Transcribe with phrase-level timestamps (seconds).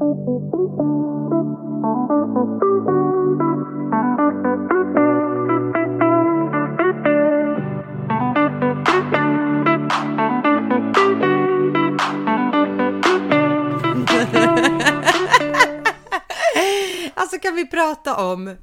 [0.00, 0.08] Alltså
[17.42, 18.56] kan vi prata om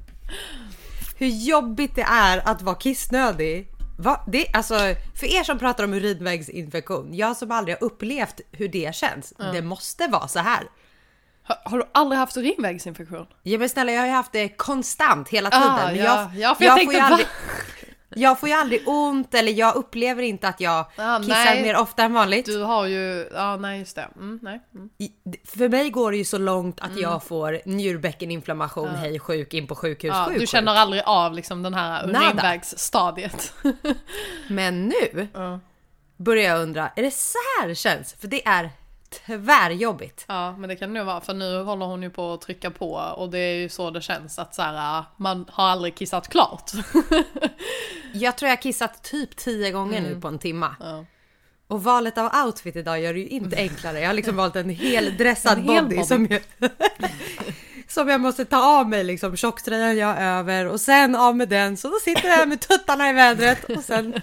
[1.18, 3.68] hur jobbigt det är att vara kissnödig?
[3.98, 4.24] Va?
[4.26, 4.74] Det, alltså,
[5.14, 9.62] för er som pratar om urinvägsinfektion, jag som aldrig har upplevt hur det känns, det
[9.62, 10.68] måste vara så här.
[11.48, 13.26] Har, har du aldrig haft urinvägsinfektion?
[13.42, 15.68] Ja men snälla jag har ju haft det konstant hela tiden.
[15.68, 16.04] Ah, ja.
[16.04, 17.26] jag, Ja, för jag får ju aldrig,
[18.14, 21.62] jag får ju aldrig ont eller jag upplever inte att jag Ah, kissar nej.
[21.62, 22.46] mer ofta än vanligt.
[22.46, 24.08] Du har ju, ja nej just det.
[24.16, 24.60] Mm, nej.
[24.74, 24.88] Mm.
[25.44, 29.74] För mig går det ju så långt att jag får njurbäckeninflammation, hej sjuk, in på
[29.74, 30.48] sjukhus, Ja, sjuk, du sjuk.
[30.48, 33.52] känner aldrig av liksom den här urinvägsstadiet.
[34.48, 35.60] Men nu Ja.
[36.16, 38.12] börjar jag undra, är det så här det känns?
[38.20, 38.70] För det är
[39.26, 40.24] tvärjobbigt.
[40.28, 42.70] Ja, men det kan det nog vara för nu håller hon ju på att trycka
[42.70, 46.28] på och det är ju så det känns att så här, man har aldrig kissat
[46.28, 46.70] klart.
[48.12, 50.76] Jag tror jag har kissat typ tio gånger nu på en timma.
[50.80, 51.04] Ja.
[51.66, 54.00] Och valet av outfit idag gör det ju inte enklare.
[54.00, 56.04] Jag har liksom valt en hel dressad En body, body.
[56.04, 56.40] som jag,
[57.88, 61.48] som jag måste ta av mig liksom tjocktröjan jag har över och sen av med
[61.48, 61.76] den.
[61.76, 64.14] Så då sitter jag här med tuttarna i vädret och sen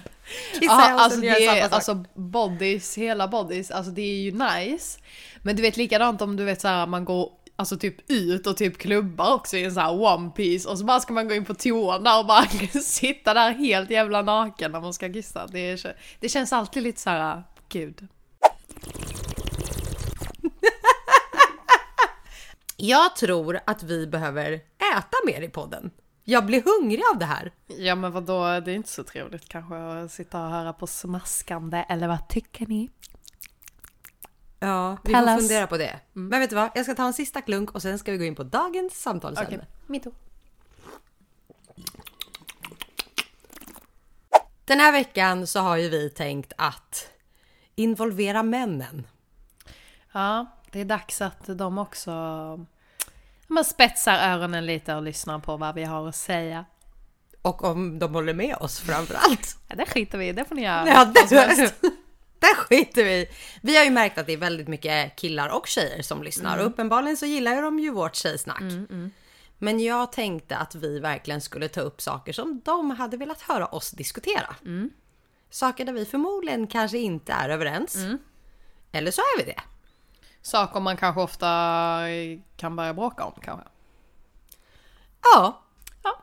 [0.52, 4.98] kissar Ja, alltså det är, alltså bodies, hela bodies, alltså det är ju nice.
[5.42, 8.56] Men du vet likadant om du vet så här man går Alltså typ ut och
[8.56, 11.34] typ klubbar också i en sån här one piece och så bara ska man gå
[11.34, 12.46] in på där och bara
[12.82, 15.46] sitta där helt jävla naken när man ska kissa.
[15.46, 18.08] Det, är, det känns alltid lite så här, gud.
[22.76, 24.52] Jag tror att vi behöver
[24.96, 25.90] äta mer i podden.
[26.28, 27.52] Jag blir hungrig av det här.
[27.66, 31.84] Ja men vadå, det är inte så trevligt kanske att sitta och höra på smaskande,
[31.88, 32.90] eller vad tycker ni?
[34.58, 35.40] Ja, vi Tell får us.
[35.40, 36.00] fundera på det.
[36.12, 36.70] Men vet du vad?
[36.74, 39.56] Jag ska ta en sista klunk och sen ska vi gå in på dagens samtalsämne.
[39.56, 40.06] Okej, mitt
[44.64, 47.10] Den här veckan så har ju vi tänkt att
[47.74, 49.06] involvera männen.
[50.12, 52.66] Ja, det är dags att de också
[53.46, 56.64] man spetsar öronen lite och lyssnar på vad vi har att säga.
[57.42, 59.56] Och om de håller med oss framförallt.
[59.68, 60.88] Ja, det skiter vi i, det får ni göra.
[60.88, 61.28] Ja, det,
[62.38, 63.26] där skiter vi i.
[63.62, 66.66] Vi har ju märkt att det är väldigt mycket killar och tjejer som lyssnar och
[66.66, 68.60] uppenbarligen så gillar ju de ju vårt tjejsnack.
[69.58, 73.66] Men jag tänkte att vi verkligen skulle ta upp saker som de hade velat höra
[73.66, 74.54] oss diskutera.
[75.50, 77.96] Saker där vi förmodligen kanske inte är överens.
[78.92, 79.60] Eller så är vi det.
[80.46, 81.48] Saker man kanske ofta
[82.56, 83.68] kan börja bråka om kanske.
[85.22, 85.62] Ja.
[86.02, 86.20] Ja.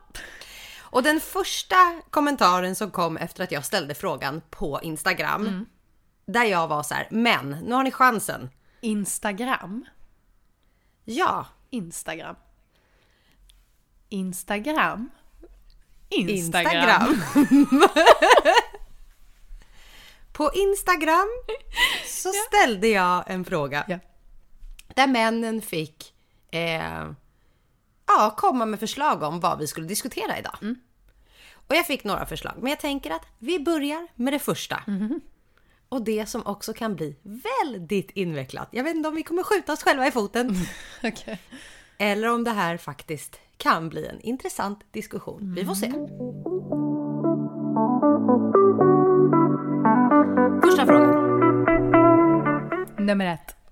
[0.80, 1.76] Och den första
[2.10, 5.66] kommentaren som kom efter att jag ställde frågan på Instagram.
[6.26, 8.50] Där jag var så här, men nu har ni chansen.
[8.80, 9.84] Instagram.
[11.04, 12.36] Ja, Instagram.
[14.08, 15.10] Instagram.
[16.08, 17.22] Instagram.
[20.32, 21.28] På Instagram
[22.06, 23.84] så ställde jag en fråga.
[23.88, 23.98] Ja.
[24.94, 26.14] Där männen fick
[26.50, 27.10] eh,
[28.06, 30.56] ja, komma med förslag om vad vi skulle diskutera idag.
[31.68, 34.82] Och jag fick några förslag, men jag tänker att vi börjar med det första.
[35.88, 38.68] Och det som också kan bli väldigt invecklat.
[38.70, 40.56] Jag vet inte om vi kommer skjuta oss själva i foten.
[41.04, 41.38] Okej.
[41.98, 45.54] Eller om det här faktiskt kan bli en intressant diskussion.
[45.54, 45.90] Vi får se.
[50.62, 51.24] Första frågan.
[52.98, 53.63] Nummer ett.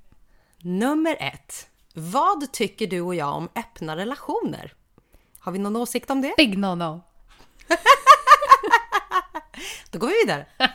[0.62, 1.68] Nummer ett.
[1.94, 4.72] Vad tycker du och jag om öppna relationer?
[5.38, 6.34] Har vi någon åsikt om det?
[6.36, 7.00] Big no-no.
[9.90, 10.46] Då går vi vidare.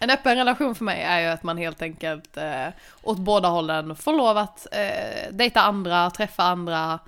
[0.00, 2.66] En öppen relation för mig är ju att man helt enkelt eh,
[3.02, 6.98] åt båda hållen får lov att eh, dejta andra, träffa andra,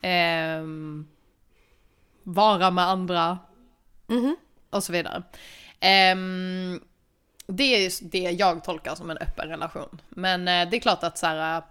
[0.00, 1.06] ehm,
[2.22, 3.38] vara med andra
[4.70, 5.22] och så vidare.
[5.80, 6.80] Ehm,
[7.46, 10.00] det är just det jag tolkar som en öppen relation.
[10.08, 11.62] Men eh, det är klart att så här,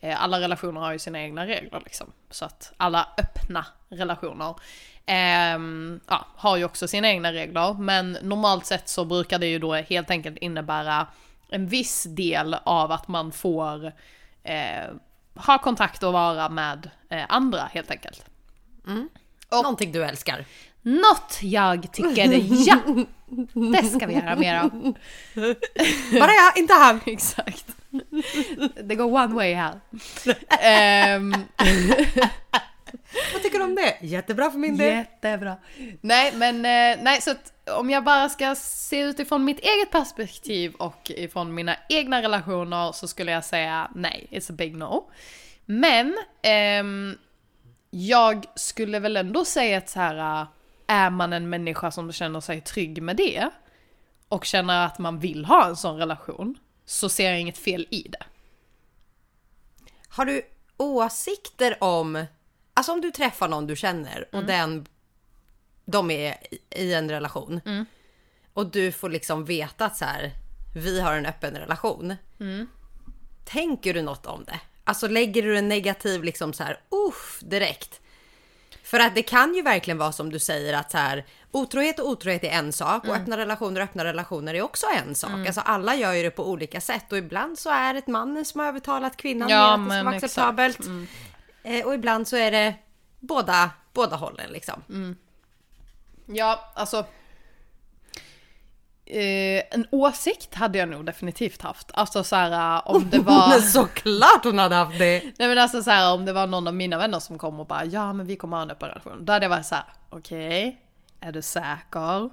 [0.00, 2.12] eh, alla relationer har ju sina egna regler liksom.
[2.30, 4.54] Så att alla öppna relationer
[5.06, 7.74] ehm, ja, har ju också sina egna regler.
[7.74, 11.06] Men normalt sett så brukar det ju då helt enkelt innebära
[11.48, 13.92] en viss del av att man får
[14.42, 14.90] eh,
[15.34, 18.24] ha kontakt och vara med eh, andra helt enkelt.
[19.62, 20.44] Någonting du älskar.
[20.82, 22.78] Något jag tycker, ja!
[23.72, 24.70] Det ska vi göra mer av.
[26.20, 27.00] Bara jag, inte han.
[27.06, 27.66] Exakt.
[28.84, 29.80] Det går one way här.
[30.60, 31.34] Ehm,
[33.32, 33.96] Vad tycker du om det?
[34.00, 34.96] Jättebra för min del.
[34.96, 35.56] Jättebra.
[36.00, 40.74] Nej, men eh, nej, så att om jag bara ska se utifrån mitt eget perspektiv
[40.74, 45.10] och ifrån mina egna relationer så skulle jag säga nej, it's a big no.
[45.64, 47.14] Men ehm,
[47.90, 50.46] jag skulle väl ändå säga att så här,
[50.88, 53.50] är man en människa som känner sig trygg med det
[54.28, 58.02] och känner att man vill ha en sån relation så ser jag inget fel i
[58.02, 58.24] det.
[60.08, 60.42] Har du
[60.76, 62.26] åsikter om,
[62.74, 64.86] alltså om du träffar någon du känner och den,
[65.84, 66.36] de är
[66.70, 67.60] i en relation
[68.52, 70.32] och du får liksom veta att så här,
[70.74, 72.14] vi har en öppen relation.
[73.44, 74.60] Tänker du något om det?
[74.84, 78.00] Alltså lägger du en negativ liksom så här, uff, direkt?
[78.88, 82.08] För att det kan ju verkligen vara som du säger att så här, otrohet och
[82.08, 85.46] otrohet är en sak och öppna relationer och öppna relationer är också en sak.
[85.46, 88.60] Alltså alla gör ju det på olika sätt och ibland så är det mannen som
[88.60, 91.08] har övertalat kvinnan Ja, med att det ska vara acceptabelt.
[91.62, 92.74] Eh, och ibland så är det
[93.20, 94.82] båda, båda hållen liksom.
[96.26, 97.06] Ja, alltså.
[99.10, 101.90] Eh, en åsikt hade jag nog definitivt haft.
[101.94, 103.48] Alltså så här om det var...
[103.48, 105.22] Men såklart hon hade haft det!
[105.38, 107.66] Nej men alltså så här om det var någon av mina vänner som kom och
[107.66, 109.24] bara ja men vi kommer ha en öppen relation.
[109.24, 110.80] Då hade jag varit så här: okej,
[111.20, 112.30] är du säker?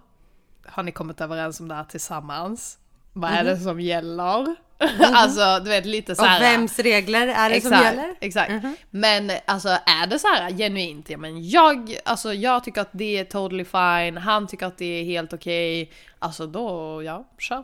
[0.68, 2.78] Har ni kommit överens om det här tillsammans?
[3.14, 4.56] Vad är det som gäller?
[5.14, 8.16] alltså du vet lite så Och vems regler är det som Exakt, gäller?
[8.22, 8.54] exakt.
[8.90, 13.18] Men alltså är det så här genuint, ja men jag, alltså jag tycker att det
[13.18, 17.64] är totally fine, han tycker att det är helt okej, alltså då, ja, kör.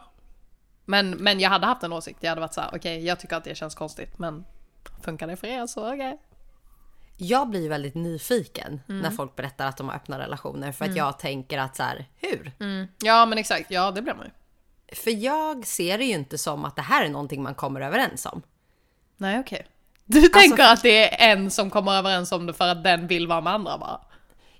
[0.85, 3.35] Men, men jag hade haft en åsikt, jag hade varit så här: okej jag tycker
[3.35, 4.45] att det känns konstigt men
[5.03, 6.17] funkar det för er så okej.
[7.17, 9.01] Jag blir väldigt nyfiken Mm.
[9.01, 12.05] när folk berättar att de har öppna relationer för att jag tänker att så här,
[12.15, 12.51] hur?
[13.03, 14.31] Ja men exakt, ja det blir man ju.
[14.91, 18.25] För jag ser det ju inte som att det här är någonting man kommer överens
[18.25, 18.41] om.
[19.17, 19.67] Nej okej.
[20.05, 23.27] Du tänker att det är en som kommer överens om det för att den vill
[23.27, 24.01] vara med andra bara?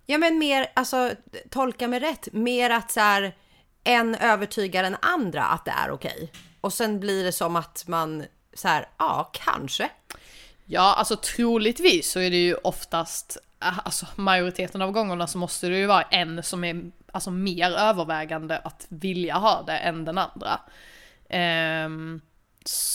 [0.06, 1.12] Ja men mer, alltså
[1.50, 3.36] tolka mig rätt, mer att så här,
[3.84, 6.32] en övertygar den andra att det är okej.
[6.62, 9.90] Och sen blir det som att man så här, ja kanske.
[10.66, 15.78] Ja, alltså troligtvis så är det ju oftast, alltså majoriteten av gångerna så måste det
[15.78, 20.60] ju vara en som är alltså mer övervägande att vilja ha det än den andra.
[21.30, 22.22] Ehm,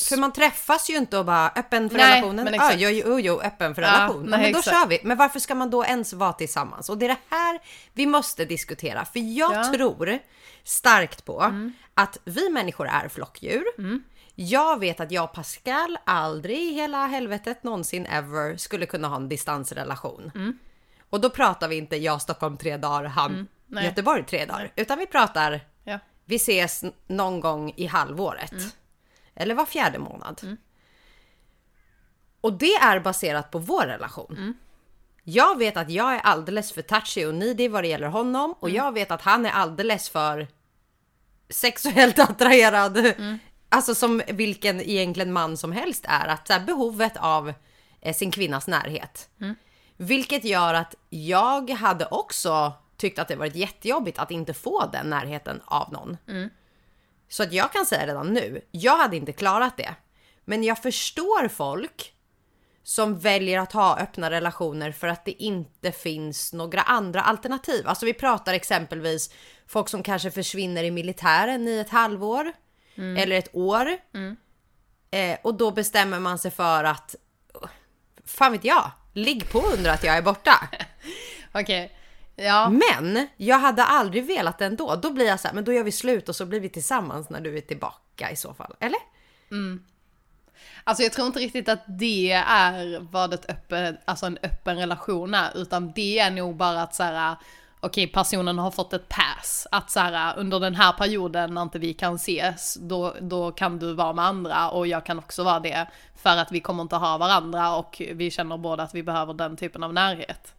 [0.08, 2.44] För man träffas ju inte och bara öppen för Nej, relationen.
[2.44, 2.76] men exakt.
[2.78, 4.24] jo, jo, jo, öppen för Ja, relation.
[4.24, 4.76] Ja, nej, men då exakt.
[4.76, 5.00] kör vi.
[5.04, 6.88] Men varför ska man då ens vara tillsammans?
[6.88, 7.60] Och det är det här
[7.92, 9.04] vi måste diskutera.
[9.04, 9.60] För jag Ja.
[9.66, 9.72] Mm.
[9.72, 10.18] tror
[10.64, 11.52] starkt på
[11.94, 13.64] att vi människor är flockdjur.
[14.34, 19.16] Jag vet att jag och Pascal aldrig i hela helvetet någonsin ever skulle kunna ha
[19.16, 20.30] en distansrelation.
[20.34, 20.58] Mm.
[21.10, 23.84] Och då pratar vi inte jag Stockholm tre dagar, han nej.
[23.84, 24.72] Göteborg tre dagar.
[24.76, 25.98] Utan vi pratar ja.
[26.24, 28.52] vi ses någon gång i halvåret.
[29.34, 30.56] Eller var fjärde månad.
[32.40, 34.54] Och det är baserat på vår relation.
[35.22, 38.54] Jag vet att jag är alldeles för touchy och needy vad det gäller honom.
[38.60, 40.48] Och jag vet att han är alldeles för
[41.48, 43.12] sexuellt attraherad.
[43.68, 46.26] Alltså som vilken egentligen man som helst är.
[46.26, 47.52] Att här, behovet av
[48.00, 49.28] eh, sin kvinnas närhet.
[49.96, 55.10] Vilket gör att jag hade också tyckt att det varit jättejobbigt att inte få den
[55.10, 56.16] närheten av någon.
[57.28, 59.94] Så att jag kan säga redan nu, jag hade inte klarat det.
[60.44, 62.12] Men jag förstår folk
[62.82, 67.88] som väljer att ha öppna relationer för att det inte finns några andra alternativ.
[67.88, 69.31] Alltså vi pratar exempelvis
[69.66, 72.52] folk som kanske försvinner i militären i ett halvår
[73.19, 73.88] eller ett år.
[75.10, 77.14] Eh, och då bestämmer man sig för att,
[78.25, 80.68] fan vet jag, ligg på under att jag är borta.
[81.52, 81.97] Okej.
[82.37, 82.71] Ja.
[82.71, 84.97] Men jag hade aldrig velat det ändå.
[84.97, 87.31] Då blir jag så här, men då gör vi slut och så blir vi tillsammans
[87.31, 88.75] när du är tillbaka i så fall.
[88.81, 89.00] Eller?
[90.85, 95.35] Alltså jag tror inte riktigt att det är vad ett öppet, alltså en öppen relation
[95.35, 97.37] är, utan det är nog bara att så här,
[97.81, 101.78] okej personen har fått ett pass, att så här, under den här perioden när inte
[101.78, 105.61] vi kan ses, då, då kan du vara med andra och jag kan också vara
[105.61, 109.35] det, för att vi kommer inte ha varandra och vi känner båda att vi behöver
[109.35, 110.55] den typen av närhet.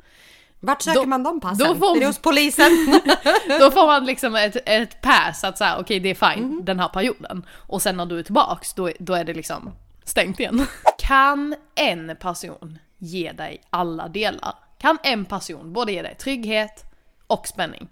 [0.59, 1.67] Vart söker Då- man de passen?
[1.67, 2.71] då får- Är det hos polisen?
[3.59, 6.87] Då får man liksom ett, ett pass att säga okej det är fine den här
[6.89, 7.45] perioden.
[7.53, 9.71] Och sen när du är tillbaks då, då är det liksom
[10.03, 10.65] stängt igen.
[10.97, 14.53] Kan en person ge dig alla delar?
[14.77, 16.83] Kan en person både ge dig trygghet
[17.27, 17.87] och spänning?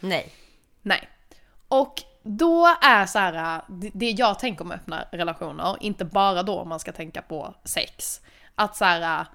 [0.00, 0.32] Nej.
[0.82, 1.08] Nej.
[1.68, 6.64] Och då är så här, det- det jag tänker om öppna relationer, inte bara då
[6.64, 8.20] man ska tänka på sex,
[8.54, 9.26] att så här,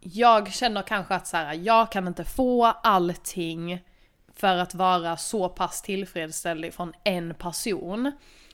[0.00, 3.80] jag känner kanske att så här, jag kan inte få allting
[4.34, 8.12] för att vara så pass tillfredsställd från en person.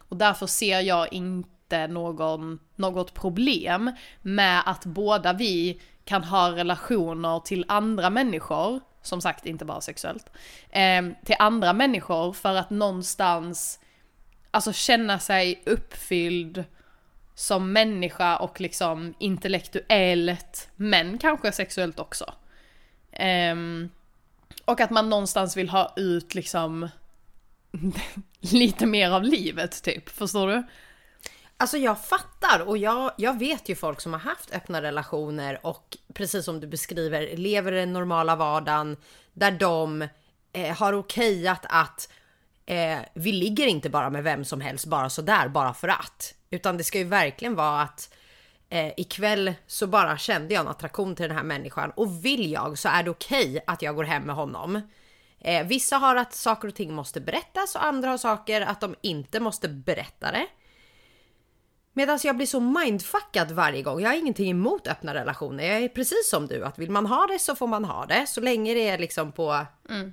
[0.08, 3.90] Och därför ser jag inte någon, något problem
[4.22, 10.30] med att båda vi kan ha relationer till andra människor, som sagt inte bara sexuellt,
[10.70, 13.80] eh, till andra människor för att någonstans
[14.50, 16.64] alltså känna sig uppfylld
[17.34, 22.34] som människa och liksom intellektuellt, men kanske sexuellt också.
[23.52, 23.90] Um,
[24.64, 26.88] och att man någonstans vill ha ut liksom
[28.40, 30.62] lite mer av livet typ, förstår du?
[31.56, 35.96] Alltså jag fattar och jag, jag vet ju folk som har haft öppna relationer och
[36.14, 38.96] precis som du beskriver lever den normala vardagen
[39.32, 40.08] där de
[40.52, 42.08] eh, har okejat att
[42.66, 46.34] eh, vi ligger inte bara med vem som helst bara sådär bara för att.
[46.54, 48.14] Utan det ska ju verkligen vara att
[48.68, 52.78] eh, ikväll så bara kände jag en attraktion till den här människan och vill jag
[52.78, 54.80] så är det okej okay att jag går hem med honom.
[55.40, 58.94] Eh, vissa har att saker och ting måste berättas och andra har saker att de
[59.00, 60.46] inte måste berätta det.
[61.92, 64.00] Medan jag blir så mindfuckad varje gång.
[64.00, 65.64] Jag har ingenting emot öppna relationer.
[65.64, 68.26] Jag är precis som du, att vill man ha det så får man ha det.
[68.26, 70.12] Så länge det är liksom på mm.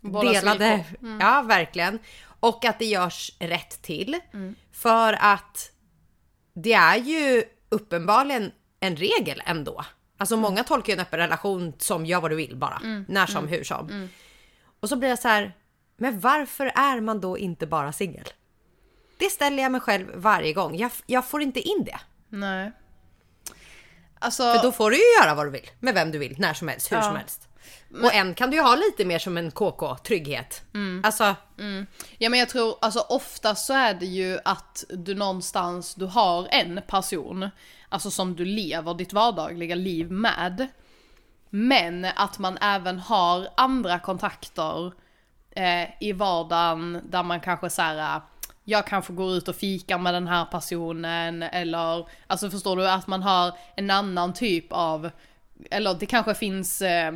[0.00, 0.84] delade...
[1.02, 1.20] Mm.
[1.20, 1.98] Ja, verkligen.
[2.40, 4.20] Och att det görs rätt till.
[4.32, 4.54] Mm.
[4.72, 5.72] För att
[6.54, 9.84] det är ju uppenbarligen en regel ändå.
[10.18, 10.42] Alltså mm.
[10.42, 12.80] många tolkar ju en öppen relation som gör vad du vill bara.
[12.84, 13.04] Mm.
[13.08, 13.50] När som, mm.
[13.50, 13.90] hur som.
[13.90, 14.08] Mm.
[14.80, 15.56] Och så blir jag så här,
[15.96, 18.28] men varför är man då inte bara singel?
[19.18, 20.76] Det ställer jag mig själv varje gång.
[20.76, 22.00] Jag, jag får inte in det.
[22.28, 22.72] Nej.
[24.18, 24.42] Alltså...
[24.42, 25.70] För då får du ju göra vad du vill.
[25.80, 27.02] Med vem du vill, när som helst, hur ja.
[27.02, 27.48] som helst.
[27.88, 28.04] Men...
[28.04, 30.62] Och en kan du ju ha lite mer som en KK, trygghet.
[30.74, 31.02] Mm.
[31.04, 31.34] Alltså.
[31.58, 31.86] Mm.
[32.18, 36.48] Ja men jag tror, alltså oftast så är det ju att du någonstans, du har
[36.50, 37.50] en person,
[37.88, 40.68] alltså som du lever ditt vardagliga liv med.
[41.50, 44.92] Men att man även har andra kontakter
[45.50, 48.20] eh, i vardagen där man kanske såhär,
[48.64, 53.06] jag kanske går ut och fikar med den här personen eller, alltså förstår du att
[53.06, 55.10] man har en annan typ av,
[55.70, 57.12] eller det kanske finns eh,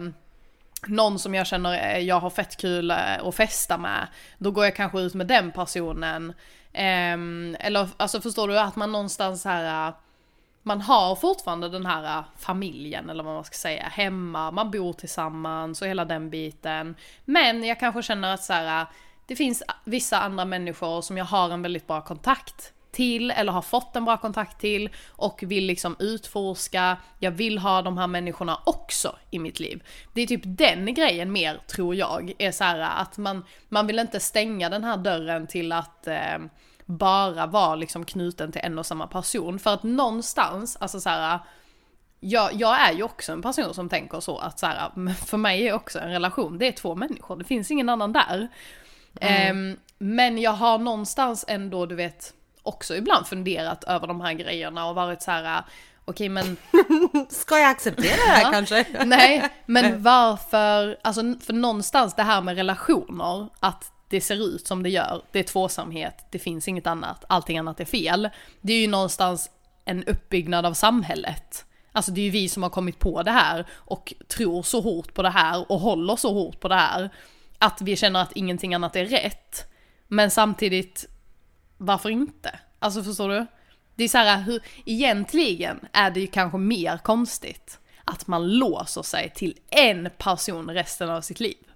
[0.86, 4.06] någon som jag känner eh, jag har fett kul eh, att festa med,
[4.38, 6.32] då går jag kanske ut med den personen.
[6.72, 9.94] Ehm, eller alltså förstår du att man någonstans här, eh,
[10.62, 15.82] man har fortfarande den här familjen eller vad man ska säga, hemma, man bor tillsammans
[15.82, 16.94] och hela den biten.
[17.24, 18.86] Men jag kanske känner att så här,
[19.26, 23.62] det finns vissa andra människor som jag har en väldigt bra kontakt till eller har
[23.62, 28.60] fått en bra kontakt till och vill liksom utforska, jag vill ha de här människorna
[28.64, 29.82] också i mitt liv.
[30.12, 33.98] Det är typ den grejen mer tror jag, är så här att man, man vill
[33.98, 36.38] inte stänga den här dörren till att eh,
[36.84, 39.58] bara vara liksom knuten till en och samma person.
[39.58, 41.38] För att någonstans, alltså så här,
[42.20, 45.68] jag, jag, är ju också en person som tänker så att så här, för mig
[45.68, 48.48] är också en relation, det är två människor, det finns ingen annan där.
[49.20, 49.70] Mm.
[49.70, 52.34] Um, men jag har någonstans ändå, du vet,
[52.66, 55.64] också ibland funderat över de här grejerna och varit så här
[56.06, 56.56] okej men...
[57.28, 58.86] Ska jag acceptera det här kanske?
[59.04, 64.82] Nej, men varför, alltså för någonstans det här med relationer, att det ser ut som
[64.82, 68.30] det gör, det är tvåsamhet, det finns inget annat, allting annat är fel.
[68.60, 69.50] Det är ju någonstans
[69.84, 71.64] en uppbyggnad av samhället.
[71.92, 75.14] Alltså det är ju vi som har kommit på det här och tror så hårt
[75.14, 77.10] på det här och håller så hårt på det här.
[77.58, 79.72] Att vi känner att ingenting annat är rätt.
[80.08, 81.08] Men samtidigt
[81.76, 82.58] varför inte?
[82.78, 83.46] Alltså förstår du?
[83.94, 89.02] Det är så här, hur, egentligen är det ju kanske mer konstigt att man låser
[89.02, 91.66] sig till en person resten av sitt liv.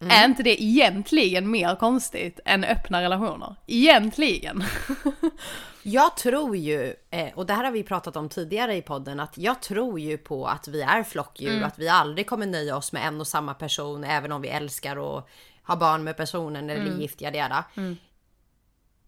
[0.00, 0.10] Mm.
[0.10, 3.56] Är inte det egentligen mer konstigt än öppna relationer?
[3.66, 4.64] Egentligen.
[5.82, 9.38] jag tror ju, eh, och det här har vi pratat om tidigare i podden, att
[9.38, 11.64] jag tror ju på att vi är flockdjur, mm.
[11.64, 15.16] att vi aldrig kommer nöja oss med en och samma person, även om vi älskar
[15.18, 15.28] att
[15.62, 17.00] ha barn med personen eller mm.
[17.00, 17.96] gift, jada, mm.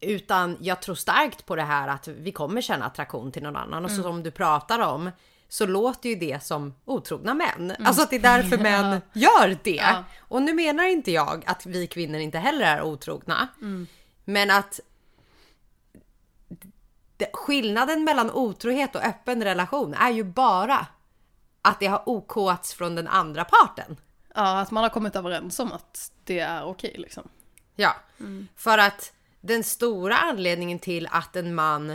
[0.01, 3.85] Utan jag tror starkt på det här att vi kommer känna attraktion till någon annan.
[3.85, 4.05] Och så mm.
[4.05, 5.11] som du pratar om
[5.49, 7.71] så låter ju det som otrogna män.
[7.71, 7.87] Mm.
[7.87, 9.71] Alltså att det är därför män gör det.
[9.71, 10.05] Ja.
[10.19, 13.49] Och nu menar inte jag att vi kvinnor inte heller är otrogna.
[13.61, 13.87] Mm.
[14.25, 14.81] Men att
[17.33, 20.87] skillnaden mellan otrohet och öppen relation är ju bara
[21.63, 23.97] att det har okats från den andra parten.
[24.35, 27.29] Ja, att man har kommit överens om att det är okej liksom.
[27.77, 28.49] Ja, mm.
[28.57, 29.13] för att
[29.45, 31.91] den stora anledningen till att en man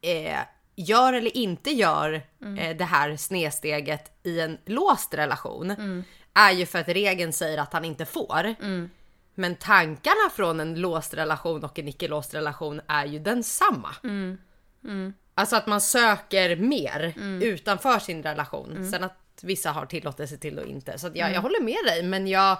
[0.00, 0.38] eh,
[0.76, 2.58] gör eller inte gör mm.
[2.58, 6.04] eh, det här snedsteget i en låst relation mm.
[6.34, 8.54] är ju för att regeln säger att han inte får.
[8.60, 8.90] Mm.
[9.34, 13.94] Men tankarna från en låst relation och en icke-låst relation är ju densamma.
[14.04, 14.38] Mm.
[14.84, 15.14] Mm.
[15.34, 17.42] Alltså att man söker mer mm.
[17.42, 18.90] utanför sin relation.
[18.90, 20.98] Sen att vissa har tillåtelse till och inte.
[20.98, 22.58] Så jag, jag håller med dig men jag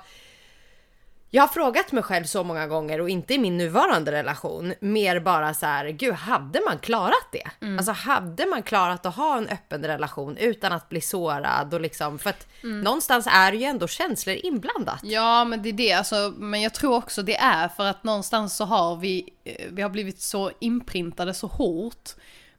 [1.35, 4.75] Jag har frågat mig själv så många gånger och inte i min nuvarande relation.
[4.81, 7.51] Mer bara så här, gud hade man klarat det?
[7.61, 7.79] Mm.
[7.79, 12.19] Alltså hade man klarat att ha en öppen relation utan att bli sårad och liksom
[12.19, 12.81] för att Mm.
[12.81, 15.01] någonstans är ju ändå känslor inblandat.
[15.03, 18.57] Ja men det är det, alltså, men jag tror också det är för att någonstans
[18.57, 22.11] så har vi, eh, vi har blivit så inprintade så hårt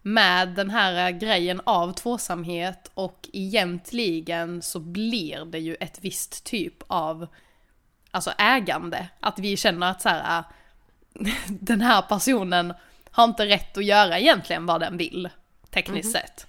[0.01, 6.43] med den här eh, grejen av tvåsamhet och egentligen så blir det ju ett visst
[6.43, 7.27] typ av
[8.13, 9.07] alltså ägande.
[9.19, 10.45] Att vi känner att så här, äh,
[11.47, 12.73] den här personen
[13.11, 15.29] har inte rätt att göra egentligen vad den vill,
[15.69, 16.47] tekniskt sett.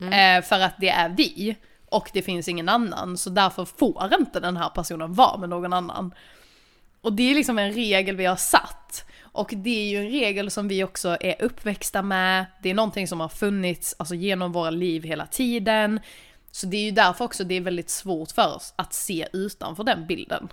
[0.00, 1.56] Eh, för att det är vi
[1.88, 5.72] och det finns ingen annan, så därför får inte den här personen vara med någon
[5.72, 6.14] annan.
[7.00, 9.04] Och det är liksom en regel vi har satt.
[9.20, 13.08] Och det är ju en regel som vi också är uppväxta med, det är någonting
[13.08, 16.00] som har funnits alltså, genom våra liv hela tiden.
[16.50, 19.84] Så det är ju därför också det är väldigt svårt för oss att se utanför
[19.84, 20.48] den bilden.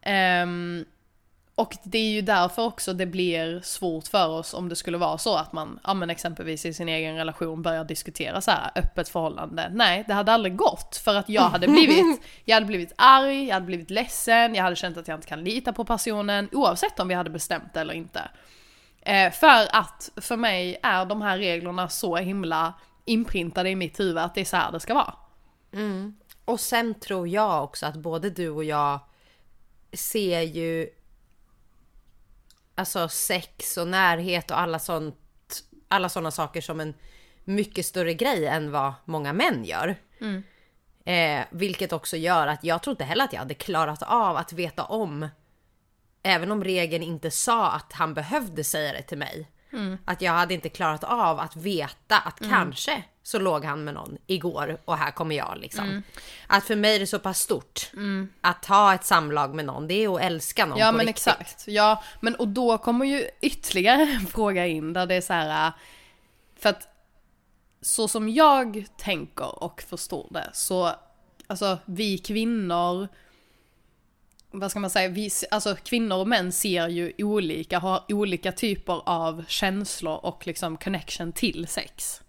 [0.00, 0.84] Ehm,
[1.54, 5.18] och det är ju därför också det blir svårt för oss om det skulle vara
[5.18, 9.08] så att man, ja men exempelvis i sin egen relation börjar diskutera så här öppet
[9.08, 9.70] förhållande.
[9.74, 13.54] Nej, det hade aldrig gått för att jag hade blivit, jag hade blivit arg, jag
[13.54, 17.08] hade blivit ledsen, jag hade känt att jag inte kan lita på personen oavsett om
[17.08, 18.22] vi hade bestämt det eller inte.
[19.00, 24.18] Eh, för att för mig är de här reglerna så himla inprintade i mitt huvud
[24.18, 25.14] att det är så här det ska vara.
[26.44, 29.00] Och sen tror jag också att både du och jag
[29.92, 30.90] ser ju
[32.74, 35.16] alltså sex och närhet och alla sånt,
[35.88, 36.94] alla sådana saker som en
[37.44, 39.96] mycket större grej än vad många män gör.
[41.04, 44.52] Eh, vilket också gör att jag tror inte heller att jag hade klarat av att
[44.52, 45.28] veta om,
[46.22, 49.48] även om regeln inte sa att han behövde säga det till mig,
[50.04, 54.16] att jag hade inte klarat av att veta att kanske så låg han med någon
[54.26, 56.02] igår och här kommer jag liksom.
[56.46, 57.90] Att för mig är det så pass stort
[58.40, 61.26] att ha ett samlag med någon, det är att älska någon Ja på men riktigt.
[61.26, 61.64] exakt.
[61.68, 65.66] Ja, men och då kommer ju ytterligare en fråga in där det är så här.
[65.66, 65.72] äh,
[66.58, 66.88] För att
[67.80, 70.92] så som jag tänker och förstår det så,
[71.46, 73.08] alltså vi kvinnor,
[74.52, 79.02] vad ska man säga, vi, alltså kvinnor och män ser ju olika, har olika typer
[79.08, 82.20] av känslor och liksom connection till sex.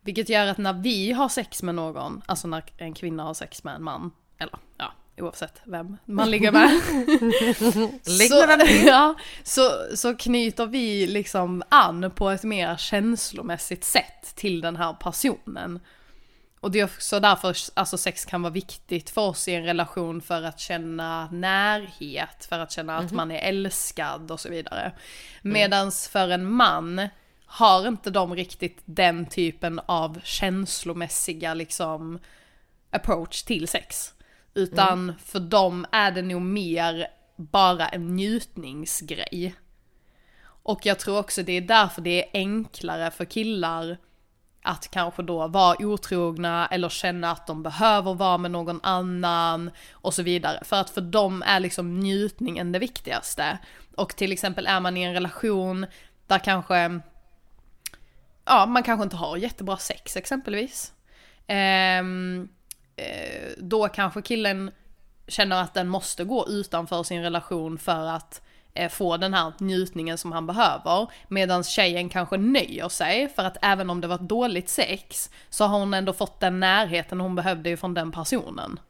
[0.00, 3.64] Vilket gör att när vi har sex med någon, alltså när en kvinna har sex
[3.64, 6.80] med en man, eller ja, oavsett vem man ligger med.
[8.28, 8.56] Så,
[8.86, 14.92] ja, så, så knyter vi liksom an på ett mer känslomässigt sätt till den här
[14.92, 15.80] personen.
[16.64, 20.20] Och det är också därför alltså sex kan vara viktigt för oss i en relation
[20.20, 24.92] för att känna närhet, för att känna att man är älskad och så vidare.
[25.42, 27.08] Medans för en man
[27.46, 32.18] har inte de riktigt den typen av känslomässiga liksom
[32.90, 34.14] approach till sex.
[34.54, 39.54] Utan för dem är det nog mer bara en njutningsgrej.
[40.44, 43.98] Och jag tror också det är därför det är enklare för killar
[44.64, 50.14] att kanske då vara otrogna eller känna att de behöver vara med någon annan och
[50.14, 50.64] så vidare.
[50.64, 53.58] För att för dem är liksom njutningen det viktigaste.
[53.96, 55.86] Och till exempel är man i en relation
[56.26, 57.00] där kanske,
[58.44, 60.92] ja man kanske inte har jättebra sex exempelvis.
[61.46, 62.48] Ehm,
[62.96, 64.70] eh, då kanske killen
[65.28, 68.53] känner att den måste gå utanför sin relation för att eh,
[68.90, 71.10] få den här njutningen som han behöver.
[71.28, 75.64] Medan tjejen kanske nöjer sig för att även om det var ett dåligt sex så
[75.64, 78.80] har hon ändå fått den närheten hon behövde ju från den personen.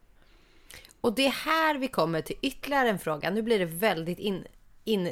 [1.01, 3.29] Och det är här vi kommer till ytterligare en fråga.
[3.29, 4.45] Nu blir det väldigt in,
[4.83, 5.09] in,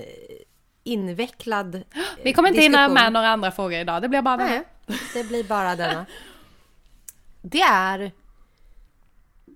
[0.84, 1.82] invecklad eh,
[2.24, 4.64] Vi kommer inte hinna med några andra frågor idag, det blir bara det.
[4.86, 6.06] Nej, det blir bara denna.
[7.42, 8.12] Det är...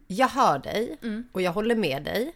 [0.08, 1.28] Jag hör dig Mm.
[1.32, 2.34] och jag håller med dig.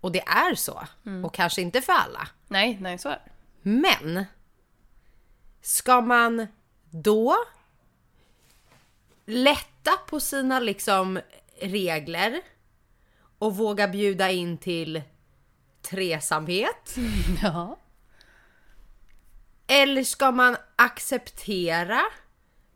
[0.00, 0.86] Och det är så.
[1.06, 1.24] Mm.
[1.24, 2.28] Och kanske inte för alla.
[2.48, 3.30] Nej, nej så är det.
[3.70, 4.24] Men
[5.62, 6.46] ska man
[6.90, 7.36] då
[9.26, 11.20] lätta på sina liksom
[11.60, 12.40] regler
[13.38, 15.02] och våga bjuda in till
[15.82, 16.96] tresamhet?
[17.42, 17.76] Ja.
[19.66, 22.02] Eller ska man acceptera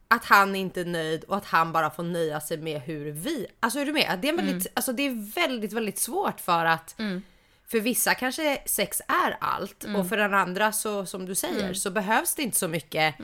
[0.09, 3.47] att han inte är nöjd och att han bara får nöja sig med hur vi...
[3.61, 4.19] Alltså är du med?
[4.23, 4.73] Det är, väldigt, Mm.
[4.75, 6.95] alltså, det är väldigt, väldigt svårt för att
[7.67, 9.97] för vissa kanske sex är allt Mm.
[10.01, 13.15] och för den andra så som du säger så behövs det inte så mycket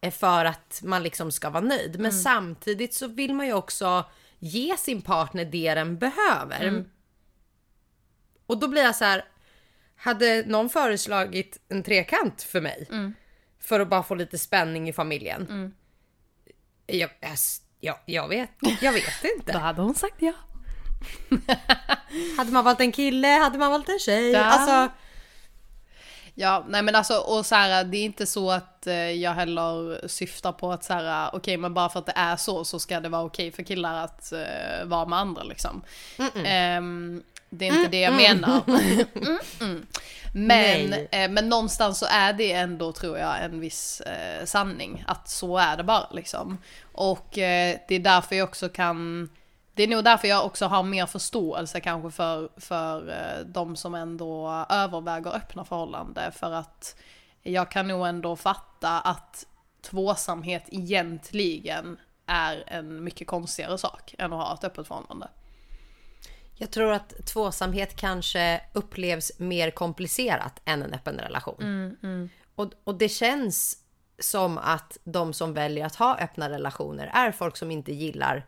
[0.00, 1.90] eh, för att man liksom ska vara nöjd.
[1.90, 2.02] Mm.
[2.02, 4.04] Men samtidigt så vill man ju också
[4.38, 6.60] ge sin partner det den behöver.
[6.64, 6.84] Mm.
[8.46, 9.24] Och då blir jag så här.
[9.96, 13.14] Hade någon föreslagit en trekant för mig Mm.
[13.60, 15.74] för att bara få lite spänning i familjen?
[16.86, 17.10] Jag,
[17.80, 19.58] jag, jag, vet, jag vet Då inte.
[19.58, 20.32] hade hon sagt ja.
[22.36, 24.30] Hade man valt en kille, hade man valt en tjej?
[24.30, 24.44] Ja.
[24.44, 24.94] Alltså,
[26.36, 30.08] Ja, nej men alltså och så här, det är inte så att eh, jag heller
[30.08, 33.00] syftar på att så här, okej men bara för att det är så så ska
[33.00, 35.82] det vara okej för killar att eh, vara med andra liksom.
[36.44, 37.22] Ehm,
[37.58, 38.62] det är inte det jag menar.
[38.68, 39.86] Mm, mm.
[40.36, 41.08] Men, Nej.
[41.12, 45.04] eh, men någonstans så är det ändå tror jag en viss eh, sanning.
[45.06, 46.58] Att så är det bara liksom.
[46.92, 49.28] Och eh, det är därför jag också kan
[49.74, 53.94] det är nog därför jag också har mer förståelse kanske för, för eh, de som
[53.94, 56.30] ändå överväger öppna förhållande.
[56.34, 56.96] För att
[57.42, 59.46] jag kan nog ändå fatta att
[59.82, 65.28] tvåsamhet egentligen är en mycket konstigare sak än att ha ett öppet förhållande.
[66.56, 71.56] Jag tror att tvåsamhet kanske upplevs mer komplicerat än en öppen relation.
[72.54, 73.78] Och, och det känns
[74.18, 78.46] som att de som väljer att ha öppna relationer är folk som inte gillar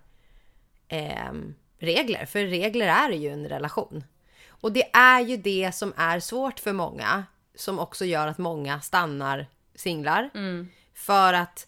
[0.88, 2.27] ehm, regler.
[2.27, 4.05] För regler är ju en relation.
[4.49, 7.25] Och det är ju det som är svårt för många.
[7.55, 10.31] Som också gör att många stannar singlar.
[10.95, 11.66] För att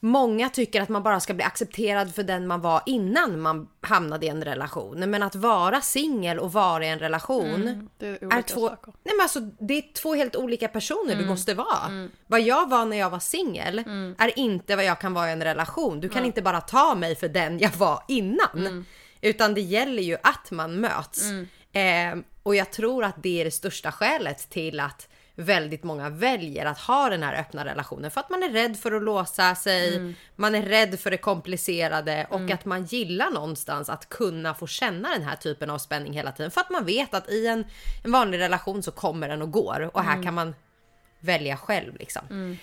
[0.00, 4.26] Många tycker att man bara ska bli accepterad för den man var innan man hamnade
[4.26, 5.10] i en relation.
[5.10, 8.92] Men att vara singel och vara i en relation Det är är två, saker.
[9.04, 12.08] nej men alltså, det är två helt olika personer du måste vara.
[12.26, 13.78] Vad jag var när jag var singel
[14.18, 16.00] är inte vad jag kan vara i en relation.
[16.00, 18.86] Du kan inte bara ta mig för den jag var innan.
[19.20, 21.22] Utan det gäller ju att man möts.
[21.72, 25.08] Eh, och jag tror att det är det största skälet till att
[25.38, 28.10] väldigt många väljer att ha den här öppna relationen.
[28.10, 32.26] För att man är rädd för att låsa sig, man är rädd för det komplicerade
[32.30, 36.32] och att man gillar någonstans att kunna få känna den här typen av spänning hela
[36.32, 36.50] tiden.
[36.50, 37.64] För att man vet att i en,
[38.04, 40.54] en vanlig relation så kommer den och går och här kan man
[41.20, 42.56] välja själv liksom.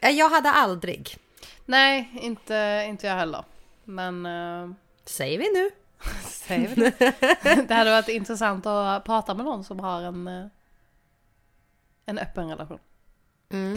[0.00, 1.16] Eh, Jag hade aldrig,
[1.64, 3.44] Nej, inte, inte jag heller.
[3.84, 4.70] Men eh,
[5.04, 5.70] säger vi nu.
[6.28, 7.12] säger vi det.
[7.68, 10.46] det hade varit intressant att prata med någon som har en, eh,
[12.08, 12.78] en öppen relation.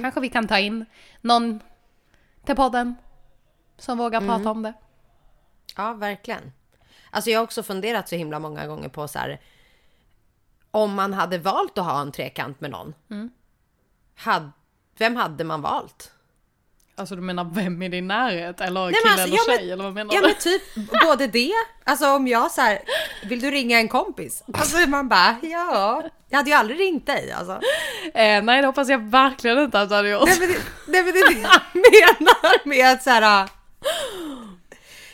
[0.02, 0.86] Kanske vi kan ta in
[1.22, 1.60] någon
[2.46, 2.96] till podden
[3.78, 4.74] som vågar prata om det.
[5.78, 6.52] Ja, verkligen.
[7.10, 9.42] Alltså jag har också funderat så himla många gånger på så här.
[10.72, 12.94] Om man hade valt att ha en trekant med någon.
[14.16, 14.52] Had,
[14.98, 16.14] vem hade man valt?
[16.96, 18.62] Alltså du menar vem i din närhet?
[18.62, 19.72] Eller kille alltså, eller ja, men- tjej?
[19.72, 20.28] eller vad menar Ja du?
[20.28, 20.62] men typ
[21.04, 21.52] både det.
[21.84, 22.80] Alltså om jag så här,
[23.24, 24.44] vill du ringa en kompis?
[24.54, 26.04] Alltså man bara, ja.
[26.30, 27.54] Jag hade ju aldrig ringt dig alltså.
[28.14, 30.24] Eh, nej det hoppas jag verkligen inte att du hade gjort.
[30.26, 30.56] Nej men det,
[30.88, 33.50] nej, men det är det jag menar med att så här.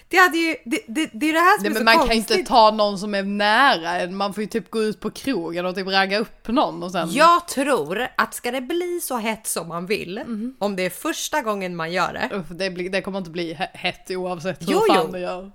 [0.10, 2.08] Det hade ju, det, det, det är det här som Nej, är så men man
[2.08, 2.38] kan ju konstigt.
[2.38, 4.15] inte ta någon som är nära en.
[4.15, 7.12] Man får ju typ gå ut på krogen och typ ragga upp någon och sen...
[7.12, 10.56] Jag tror att ska det bli så hett som man vill, Mhm.
[10.60, 12.36] om det är första gången man gör det.
[12.36, 15.12] Uff, det, blir, det kommer inte bli he- hett oavsett hur Jo, fan jo.
[15.12, 15.52] du gör.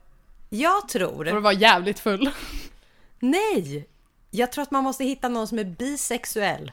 [0.49, 2.31] Jag Får du tror, vara jävligt full.
[3.19, 3.88] nej!
[4.31, 6.73] Jag tror att man måste hitta någon som är bisexuell.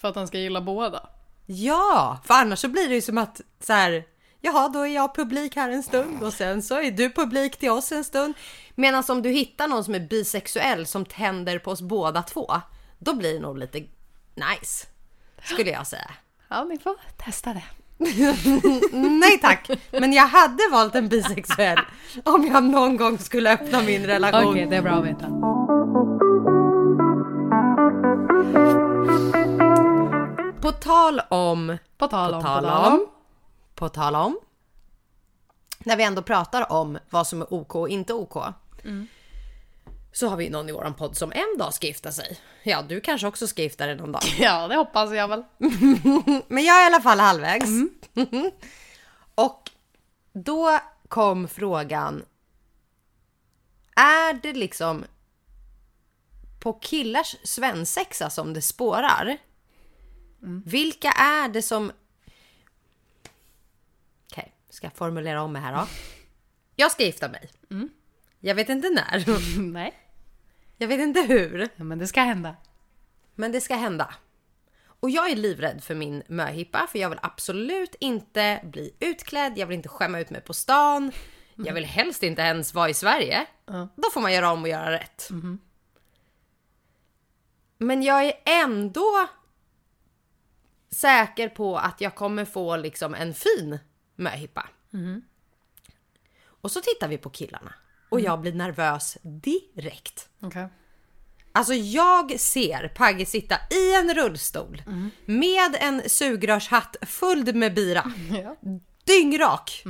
[0.00, 1.08] För att han ska gilla båda.
[1.46, 4.04] Ja, för annars så blir det ju som att så här,
[4.42, 7.70] jaha, då är jag publik här en stund och sen så är du publik till
[7.70, 8.34] oss en stund.
[8.74, 12.60] Medan om du hittar någon som är bisexuell som tänder på oss båda två,
[12.98, 13.78] då blir det nog lite
[14.34, 14.86] nice.
[15.44, 16.10] Skulle jag säga.
[16.48, 17.64] Ja, ni får testa det.
[18.92, 21.78] Nej tack, men jag hade valt en bisexuell
[22.24, 24.50] om jag någon gång skulle öppna min relation.
[24.50, 25.26] Okej, det är bra att veta.
[30.60, 33.06] På tal om, På tal om, på tal om.
[33.74, 34.38] På tal om.
[35.78, 38.36] När vi ändå pratar om vad som är OK och inte OK.
[40.12, 42.38] Så har vi någon i våran podd som en dag ska gifta sig.
[42.62, 44.22] Ja, du kanske också ska gifta dig någon dag.
[44.38, 45.42] Ja, det hoppas jag väl.
[46.48, 47.70] Men jag är i alla fall halvvägs.
[49.34, 49.70] och
[50.32, 52.24] då kom frågan.
[53.96, 55.04] Är det liksom
[56.60, 59.38] på killars svensexa som det spårar?
[60.64, 61.92] Vilka är det som...
[64.72, 65.86] Ska formulera om mig här då?
[66.76, 67.50] Jag ska gifta mig.
[68.40, 69.24] Jag vet inte när.
[69.72, 69.94] Nej,
[70.76, 71.68] Jag vet inte hur.
[71.76, 72.56] ja, men det ska hända.
[73.34, 74.14] Men det ska hända.
[74.84, 79.66] Och jag är livrädd för min möhippa för jag vill absolut inte bli utklädd, jag
[79.66, 81.12] vill inte skämma ut mig på stan.
[81.54, 83.46] Jag vill helst inte ens vara i Sverige.
[83.96, 85.28] Då får man göra om och göra rätt.
[87.78, 89.28] Men jag är ändå
[90.90, 93.78] säker på att jag kommer få liksom en fin
[94.22, 94.68] möhippa.
[96.44, 97.74] Och så tittar vi på killarna
[98.08, 100.28] och jag blir nervös direkt.
[100.40, 100.68] Okej.
[101.52, 104.82] Alltså jag ser Pagge sitta i en rullstol
[105.24, 108.12] med en sugrörshatt full med bira.
[108.42, 108.56] Ja.
[109.04, 109.84] Dyngrak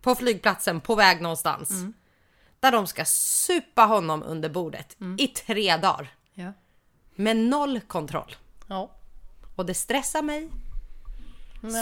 [0.00, 1.70] på flygplatsen på väg någonstans.
[2.60, 6.14] Där de ska supa honom under bordet i tre dagar.
[6.34, 6.52] Ja.
[7.14, 8.36] Med noll kontroll.
[8.68, 8.96] Ja.
[9.56, 10.50] Och det stressar mig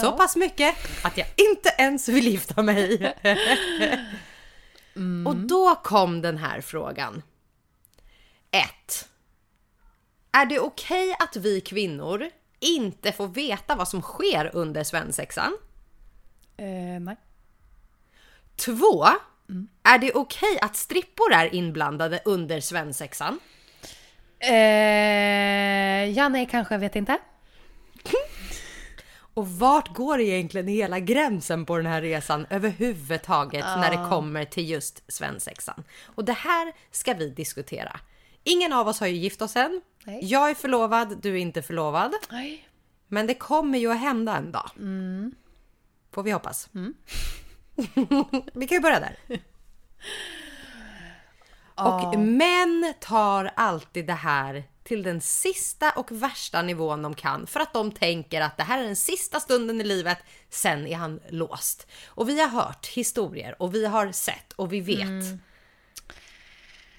[0.03, 3.15] så pass mycket att jag inte ens vill gifta mig.
[5.27, 7.23] Och då kom den här frågan.
[8.51, 9.09] 1.
[10.33, 15.57] Är det okej att vi kvinnor inte får veta vad som sker under svensexan?
[16.57, 17.17] Eh, nej.
[18.57, 19.07] 2.
[19.83, 23.41] Är det okej att strippor är inblandade under svensexan?
[24.39, 27.19] Eh, ja, nej, kanske, vet inte.
[29.35, 34.71] Och vart går egentligen hela gränsen på den här resan överhuvudtaget när det kommer till
[34.71, 35.85] just svensexan?
[36.05, 38.01] Och det här ska vi diskutera.
[38.45, 39.81] Ingen av oss har ju gift oss än.
[40.05, 40.21] Nej.
[40.23, 42.15] Jag är förlovad, du är inte förlovad.
[42.31, 42.69] Nej.
[43.09, 44.71] Men det kommer ju att hända en dag.
[44.77, 45.35] Mm.
[46.13, 46.69] Får vi hoppas.
[48.53, 49.19] vi kan ju börja där.
[51.75, 57.61] Och män tar alltid det här till den sista och värsta nivån de kan för
[57.61, 60.19] att de tänker att det här är den sista stunden i livet,
[60.51, 61.87] sen är han låst.
[62.07, 65.41] Och vi har hört historier och vi har sett och vi vet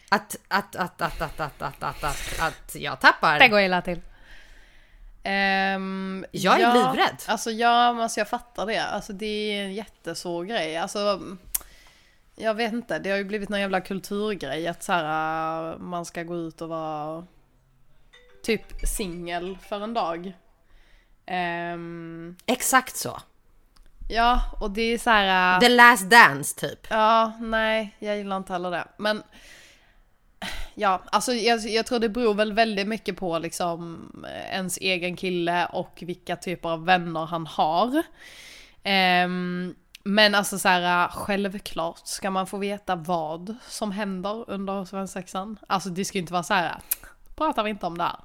[0.09, 3.39] att, att, att, att, att, att, att, att, att, att jag tappar.
[3.39, 4.01] Det går illa till.
[5.23, 7.17] Ehm, Jag är ja, livrädd.
[7.25, 8.83] Alltså ja, alltså jag fattar det.
[8.83, 10.77] Alltså det är en jättesvår grej.
[10.77, 11.21] Alltså,
[12.35, 16.05] jag vet inte, det har ju blivit någon jävla kulturgrej att så här, äh, man
[16.05, 17.25] ska gå ut och vara
[18.43, 20.33] typ singel för en dag.
[21.25, 23.19] Ehm, Exakt så.
[24.09, 25.55] ja, och det är så här...
[25.55, 26.87] äh, The last dance typ.
[26.89, 28.87] Ja, nej, jag gillar inte heller det.
[28.97, 29.23] Men
[30.75, 34.09] ja, alltså jag, jag tror det beror väl väldigt mycket på liksom
[34.51, 38.03] ens egen kille och vilka typer av vänner han har.
[38.83, 45.59] Ehm, men alltså så här, självklart ska man få veta vad som händer under svensexan.
[45.67, 46.75] Alltså det ska ju inte vara så här,
[47.45, 48.19] pratar vi inte om det här.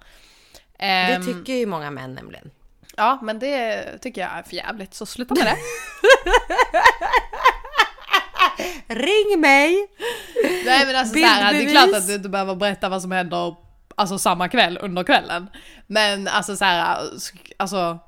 [0.79, 2.51] Det Ehm, tycker ju många män nämligen.
[2.97, 5.57] Ja, men det tycker jag är för jävligt så sluta med det.
[8.89, 9.89] Ring mig!
[10.65, 13.13] Nej men alltså så här, det är klart att du inte behöver berätta vad som
[13.13, 13.57] händer
[13.95, 15.49] alltså samma kväll under kvällen.
[15.87, 17.99] Men alltså så här, sk- alltså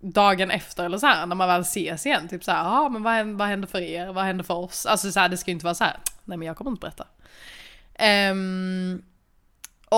[0.00, 3.02] dagen efter eller så här när man väl ses igen, typ så här, ja men
[3.02, 4.86] vad vad hände för er, vad hände för oss?
[4.86, 6.80] Alltså så här, det ska ju inte vara så här, nej men jag kommer inte
[6.80, 7.06] berätta.
[7.94, 9.02] Ehm,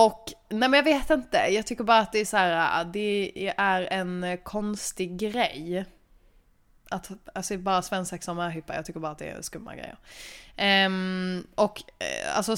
[0.05, 3.51] och nej men jag vet inte, jag tycker bara att det är så här, det
[3.57, 5.85] är en konstig grej.
[6.89, 9.97] Att, alltså bara svensexa och möhippa, jag tycker bara att det är skumma grejer.
[10.55, 12.55] Ehm, och eh, alltså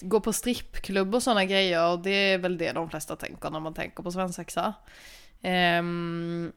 [0.00, 3.74] gå på strippklubb och sådana grejer, det är väl det de flesta tänker när man
[3.74, 4.74] tänker på svensexa.
[5.42, 6.52] Ehm,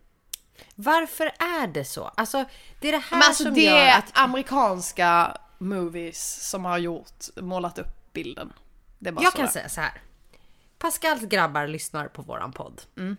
[0.76, 2.12] Varför är det så?
[2.18, 2.46] Alltså,
[2.82, 4.18] det är det här alltså som det gör är att...
[4.18, 8.54] amerikanska movies som har gjort, målat upp bilden.
[9.00, 9.92] Jag kan säga så här.
[10.80, 12.82] Pascals grabbar lyssnar på våran podd.
[12.98, 13.18] Mm.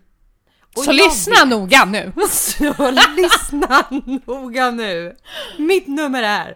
[0.84, 2.12] Så lyssna noga nu!
[2.30, 3.84] Så lyssna
[4.26, 5.16] noga nu.
[5.58, 6.54] Mitt nummer är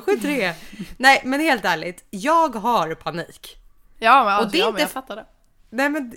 [0.00, 0.52] 073.
[0.96, 2.04] Nej, men helt ärligt.
[2.10, 3.56] Jag har panik.
[3.98, 5.26] Ja men, alltså, det är ja, inte- jag fattar det.
[5.70, 6.12] Nej, men...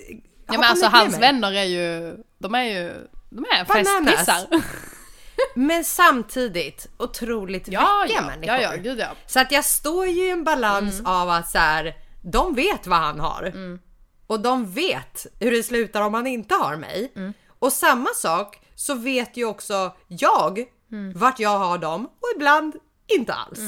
[0.46, 2.92] Ja men alltså hans vänner är ju, de är ju,
[3.30, 4.16] de är Bananas.
[4.16, 4.46] festpissar.
[5.54, 8.54] Men samtidigt otroligt Ja, vettiga ja, människor.
[8.56, 9.08] ja, ja, gud ja.
[9.26, 11.06] Så att jag står ju i en balans Mm.
[11.12, 13.52] av att så här, de vet vad han har.
[14.26, 17.12] Och de vet hur det slutar om han inte har mig.
[17.16, 17.32] Mm.
[17.58, 21.12] Och samma sak så vet ju också jag Mm.
[21.18, 22.74] vart jag har dem och ibland
[23.06, 23.58] inte alls.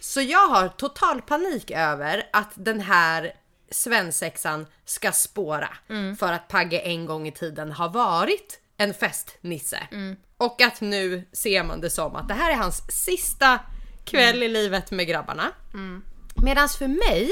[0.00, 3.32] Så jag har total panik över att den här
[3.70, 6.16] svensexan ska spåra Mm.
[6.16, 9.78] för att Pagge en gång i tiden har varit en festnisse.
[10.36, 13.58] Och att nu ser man det som att det här är hans sista
[14.04, 15.52] kväll i livet med grabbarna.
[16.44, 17.30] Medans för mig,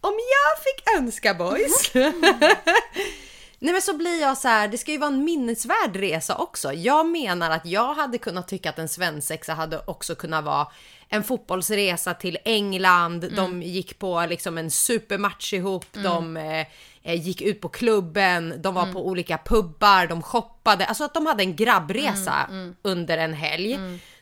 [0.00, 1.90] om jag fick önska boys,
[3.60, 6.72] Nej men så blir jag så här, det ska ju vara en minnesvärd resa också.
[6.72, 10.66] Jag menar att jag hade kunnat tycka att en svensexa hade också kunnat vara
[11.08, 13.32] en fotbollsresa till England.
[13.36, 15.86] De gick på liksom en supermatch ihop.
[15.92, 16.66] De eh,
[17.02, 18.54] eh, gick ut på klubben.
[18.62, 20.06] De var på olika pubbar.
[20.06, 20.86] De shoppade.
[20.86, 22.48] Alltså att de hade en grabbresa
[22.82, 23.78] under en helg.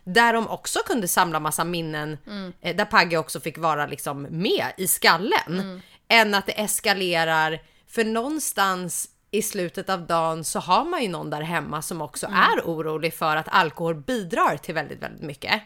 [0.08, 2.18] Där de också kunde samla massa minnen.
[2.60, 5.82] Eh, där Pagge också fick vara liksom med i skallen.
[6.08, 7.62] Än att det eskalerar.
[7.88, 12.26] För någonstans i slutet av dagen så har man ju någon där hemma som också
[12.26, 15.62] är orolig för att alkohol bidrar till väldigt, väldigt mycket.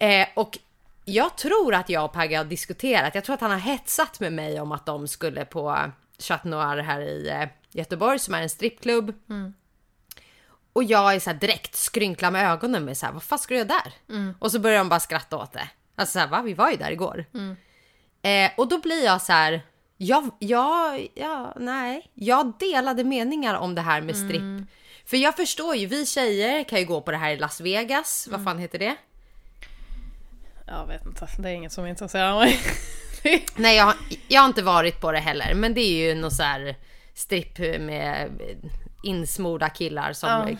[0.00, 0.58] Eh, och
[1.04, 4.32] jag tror att jag och Pagge har diskuterat, jag tror att han har hetsat med
[4.32, 8.50] mig om att de skulle på Chat Noir här i eh, Göteborg som är en
[8.50, 9.14] strippklubb.
[10.72, 13.54] Och jag är så här direkt skrynkla med ögonen med så här, vad fan ska
[13.54, 13.92] du göra där?
[14.38, 15.68] Och så börjar de bara skratta åt det.
[15.96, 16.42] Alltså så här, va?
[16.42, 17.24] Vi var ju där igår.
[18.22, 19.62] Eh, och då blir jag så här,
[19.96, 22.10] jag, jag, ja, nej.
[22.14, 24.68] Jag delade meningar om det här med stripp.
[25.06, 28.28] För jag förstår ju, vi tjejer kan ju gå på det här i Las Vegas.
[28.30, 28.96] Vad fan heter det?
[30.66, 32.60] Jag vet inte, det är inget som intresserar mig.
[33.56, 33.94] Nej, jag,
[34.28, 35.54] jag har inte varit på det heller.
[35.54, 36.76] Men det är ju någon så här
[37.14, 38.30] stripp med
[39.02, 40.56] insmorda killar som Ja.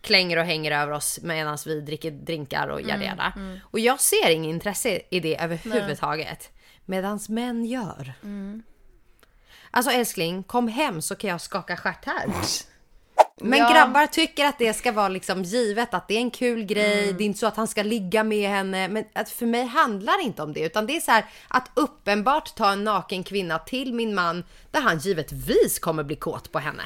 [0.00, 3.32] klänger och hänger över oss medan vi dricker drinkar och jada jada.
[3.62, 6.50] Och jag ser ingen intresse i det överhuvudtaget.
[6.84, 8.12] Medans män gör.
[9.70, 12.24] Alltså älskling, kom hem så kan jag skaka stjärt här.
[13.40, 13.70] Men Ja.
[13.72, 17.12] grabbar tycker att det ska vara liksom givet att det är en kul grej.
[17.12, 18.88] Det är inte så att han ska ligga med henne.
[18.88, 20.60] Men att för mig handlar det inte om det.
[20.60, 24.80] Utan det är så här att uppenbart ta en naken kvinna till min man där
[24.80, 26.82] han givetvis kommer bli kåt på henne.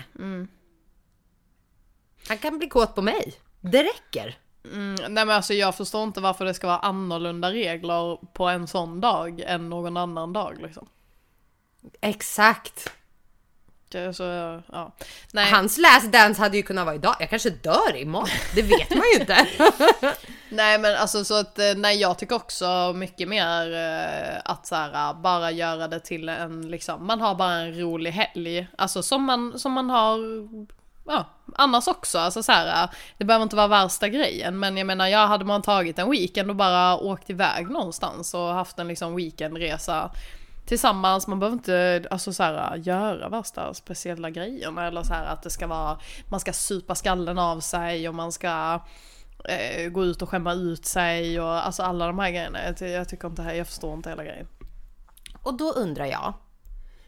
[2.29, 3.35] Han kan bli kåt på mig.
[3.61, 4.39] Det räcker.
[4.65, 8.67] Mm, nej men alltså jag förstår inte varför det ska vara annorlunda regler på en
[8.67, 10.89] sån dag än någon annan dag liksom.
[12.01, 12.91] Exakt.
[14.13, 14.23] Så,
[14.73, 14.93] ja.
[15.51, 17.17] Hans last dance hade ju kunnat vara idag.
[17.21, 18.29] Jag kanske dör imorgon.
[18.55, 19.47] Det vet man ju inte.
[20.49, 24.75] Nej men alltså så att, eh, nej jag tycker också mycket mer eh, att så
[24.75, 28.67] här, bara göra det till en liksom, man har bara en rolig helg.
[28.79, 30.19] Alltså som man, som man har,
[31.07, 32.19] ja, annars också.
[32.19, 32.89] Alltså så här,
[33.19, 36.51] det behöver inte vara värsta grejen men jag menar, jag hade man tagit en weekend
[36.51, 40.11] och bara åkt iväg någonstans och haft en liksom weekendresa
[40.67, 45.43] tillsammans, man behöver inte alltså så här, göra värsta speciella grejerna eller så här att
[45.43, 48.81] det ska vara, man ska supa skallen av sig och man ska
[49.45, 52.59] eh, gå ut och skämma ut sig och alltså alla de här grejerna.
[52.65, 54.49] Jag, jag tycker inte, jag förstår inte hela grejen.
[55.43, 56.35] Och då undrar jag.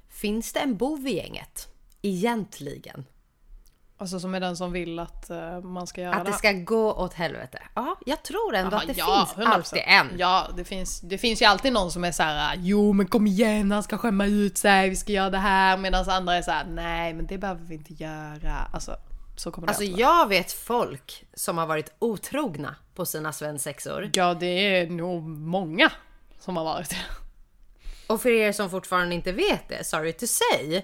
[0.08, 1.68] Finns det en bov i gänget?
[2.02, 3.04] Egentligen.
[3.98, 6.92] Alltså som är den som vill att eh, man ska göra Att det ska gå
[6.92, 7.62] åt helvete.
[7.74, 9.50] Ja, jag tror ändå Jaha, att det ja, finns 100%.
[9.50, 10.06] alltid en.
[10.18, 13.26] Ja, det finns, det finns ju alltid någon som är så här: jo men kom
[13.26, 15.76] igen, han ska skämma ut sig, vi ska göra det här.
[15.76, 18.68] Medan andra är så här: nej men det behöver vi inte göra.
[18.72, 18.96] Alltså,
[19.36, 20.00] så kommer det Alltså vara.
[20.00, 24.10] jag vet folk som har varit otrogna på sina svensexor.
[24.12, 25.92] Ja, det är nog många
[26.40, 26.96] som har varit det.
[28.06, 30.82] Och för er som fortfarande inte vet det, sorry to say.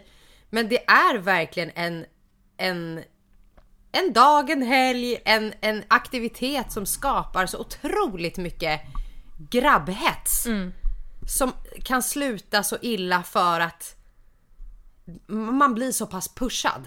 [0.51, 2.05] Men det är verkligen en,
[2.61, 3.03] en,
[3.93, 8.81] en dag, en helg, en, en aktivitet som skapar så otroligt mycket
[9.51, 10.47] grabbhets.
[11.29, 11.53] Som
[11.85, 13.97] kan sluta så illa för att
[15.29, 16.85] man blir så pass pushad.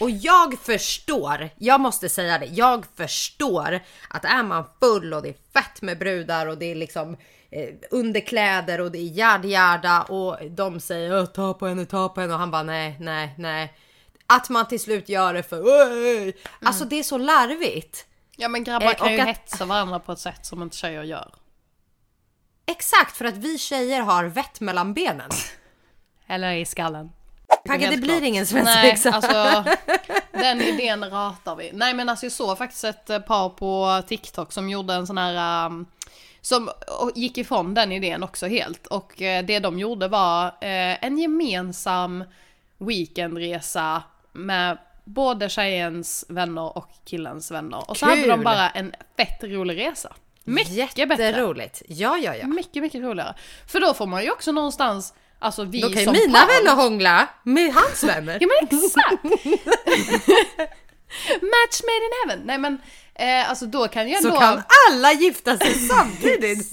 [0.00, 3.80] Och jag förstår, jag måste säga det, jag förstår
[4.10, 7.16] att är man full och det är fett med brudar och det är liksom
[7.50, 12.20] eh, underkläder och det är yada och de säger "Åh, ta på henne, ta på
[12.20, 13.74] henne och han bara nej, nej, nej.
[14.26, 18.06] Att man till slut gör det för "Oj!" Alltså det är så larvigt.
[18.36, 21.02] Ja men grabbar Eh, kan ju att- hetsa varandra på ett sätt som inte tjejer
[21.02, 21.34] gör.
[22.66, 25.30] Exakt för att vi tjejer har vett mellan benen.
[26.26, 27.12] Eller i skallen.
[27.66, 28.22] Pagge det blir klart.
[28.22, 29.10] ingen Nej, svensexa.
[29.12, 29.64] alltså
[30.32, 31.70] den idén ratar vi.
[31.72, 35.18] Nej men alltså jag såg faktiskt ett eh, par på TikTok som gjorde en sån
[35.18, 35.86] här um,
[36.40, 36.70] som
[37.14, 38.86] gick ifrån den idén också helt.
[38.86, 42.24] Och eh, det de gjorde var eh, en gemensam
[42.78, 44.02] weekendresa
[44.36, 47.90] med både tjejens vänner och killens vänner.
[47.90, 50.12] Och så hade de bara en fett rolig resa.
[50.44, 51.24] Mycket bättre.
[51.24, 51.82] Jätteroligt.
[51.88, 52.46] Ja, ja, ja.
[52.46, 53.34] Mycket, mycket roligare.
[53.68, 56.82] För då får man ju också någonstans, alltså vi Då kan som mina par, vänner
[56.82, 58.38] hångla med hans vänner.
[58.40, 59.24] Ja men exakt!
[61.42, 62.42] Match made in heaven!
[62.44, 62.78] Nej men,
[63.14, 64.30] eh, alltså då kan ju ändå...
[64.30, 66.72] Så kan alla gifta sig samtidigt.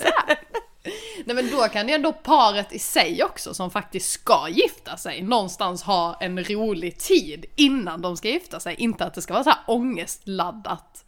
[1.25, 5.21] Nej men då kan ju ändå paret i sig också som faktiskt ska gifta sig
[5.21, 8.75] någonstans ha en rolig tid innan de ska gifta sig.
[8.75, 11.05] Inte att det ska vara så här ångestladdat.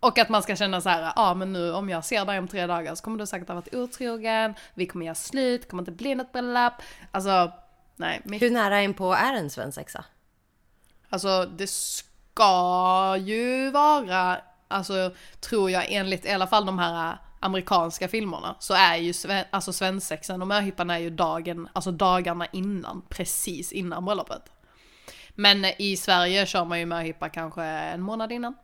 [0.00, 2.38] Och att man ska känna så här, ja ah, men nu om jag ser dig
[2.38, 5.82] om tre dagar så kommer du säkert ha varit otrogen, vi kommer göra slut, kommer
[5.82, 6.72] inte bli något bröllop.
[7.10, 7.52] Alltså,
[7.96, 8.20] nej.
[8.24, 10.04] Mitt, Hur nära in på är en svensexa?
[11.08, 18.08] Alltså det ska ju vara, alltså tror jag enligt i alla fall de här amerikanska
[18.08, 23.02] filmerna så är ju sve, alltså svensexan och möhippan är ju dagen, alltså dagarna innan,
[23.08, 24.42] precis innan bröllopet.
[25.34, 28.54] Men i Sverige kör man ju möhippa kanske en månad innan.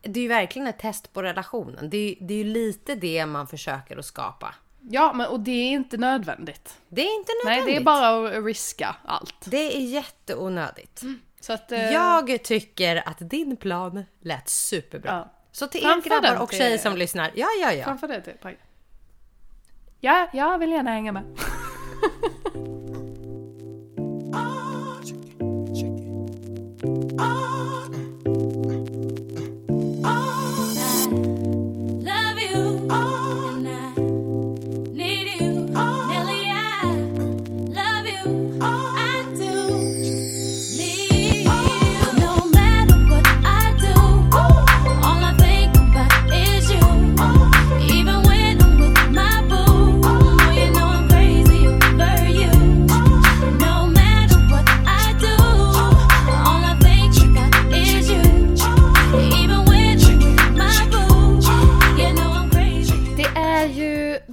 [0.00, 1.90] Det är ju verkligen ett test på relationen.
[1.90, 4.54] Det är, det är ju lite det man försöker att skapa.
[4.90, 6.78] Ja, men och det är inte nödvändigt.
[6.88, 7.76] Det är inte Nej, nödvändigt.
[7.76, 9.34] det är bara att riska allt.
[9.44, 11.02] Det är jätteonödigt.
[11.40, 15.10] Så att, eh, Jag tycker att din plan lät superbra.
[15.10, 15.32] Ja.
[15.58, 17.84] Så till er grabbar och till- tjejer som lyssnar, ja ja ja.
[17.84, 18.56] Framför det till Pagge.
[20.00, 21.22] Ja, jag vill gärna hänga med.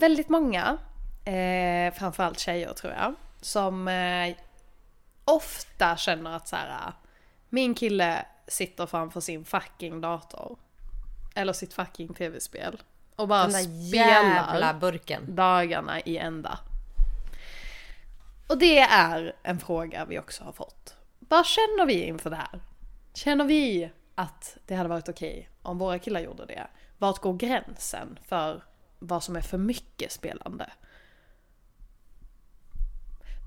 [0.04, 0.78] väldigt många,
[1.26, 4.36] eh, framförallt tjejer tror jag, som eh,
[5.26, 6.93] ofta känner att så här,
[7.49, 10.58] min kille sitter framför sin fucking dator.
[11.36, 12.82] Eller sitt fucking tv-spel.
[13.16, 15.36] Och bara Den där spelar burken.
[15.36, 16.60] dagarna i ända.
[18.47, 20.95] Och det är en fråga vi också har fått.
[21.20, 22.60] Vad känner vi inför det här?
[23.14, 26.68] Känner vi att det hade varit okej om våra killar gjorde det?
[26.97, 28.64] Vart går gränsen för
[29.08, 30.70] vad som är för mycket spelande?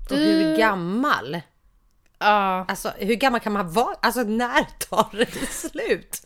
[0.09, 1.41] Och hur gammal?
[2.19, 3.95] Ja, Alltså hur gammal kan man vara?
[4.01, 6.25] Alltså när tar det slut?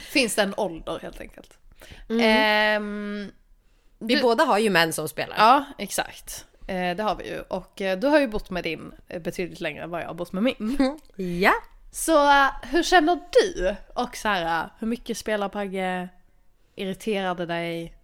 [0.00, 1.58] finns det en ålder helt enkelt?
[2.20, 3.30] Ehm,
[3.98, 5.36] Vi Du- båda har ju män som spelar.
[5.38, 6.46] ja, exakt.
[6.66, 7.40] Eh, det har vi ju.
[7.40, 10.14] Och eh, du har ju bott med din eh, betydligt längre än vad jag har
[10.14, 10.98] bott med min.
[11.16, 11.52] Ja.
[11.92, 13.74] Så eh, hur känner du?
[13.94, 16.08] Och så här, eh, hur mycket spelar Pagge?
[16.76, 17.96] Irriterar det dig?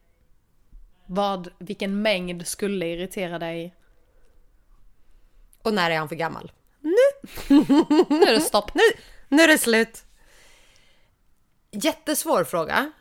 [1.12, 3.74] Vad, vilken mängd skulle irritera dig?
[5.62, 6.52] Och när är han för gammal?
[8.08, 8.74] Nu är det stopp.
[8.74, 8.82] Nu,
[9.28, 10.04] nu är det slut.
[11.70, 12.92] Jättesvår fråga.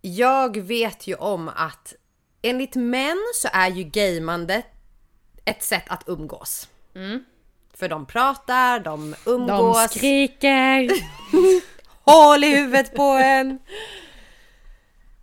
[0.00, 1.94] Jag vet ju om att
[2.42, 4.66] enligt män så är ju gamandet
[5.44, 6.68] ett sätt att umgås.
[7.74, 10.90] För de pratar, de De umgås, skriker.
[12.04, 13.58] hål i huvudet på en.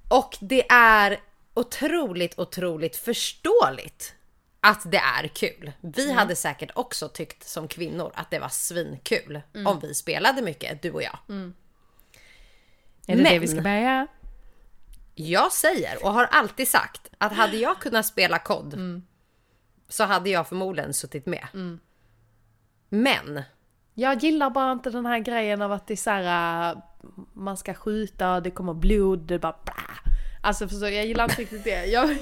[0.09, 1.19] Och det är
[1.59, 4.15] otroligt, otroligt förståeligt
[4.61, 5.71] att det är kul.
[5.81, 10.81] Vi hade säkert också tyckt som kvinnor att det var svinkul om vi spelade mycket,
[10.81, 11.17] du och jag.
[13.07, 14.07] Är det det Men- vi ska börja?
[15.15, 19.01] Jag säger och har alltid sagt att hade jag kunnat spela kod
[19.89, 21.47] så hade jag förmodligen suttit med.
[22.89, 23.43] Men
[23.93, 26.77] Jag gillar bara inte den här grejen av att det är så här, äh,
[27.33, 29.73] man ska skjuta, det kommer blod, det bara bla.
[30.49, 31.85] Alltså förstår jag gillar inte riktigt det.
[31.85, 32.15] Jag,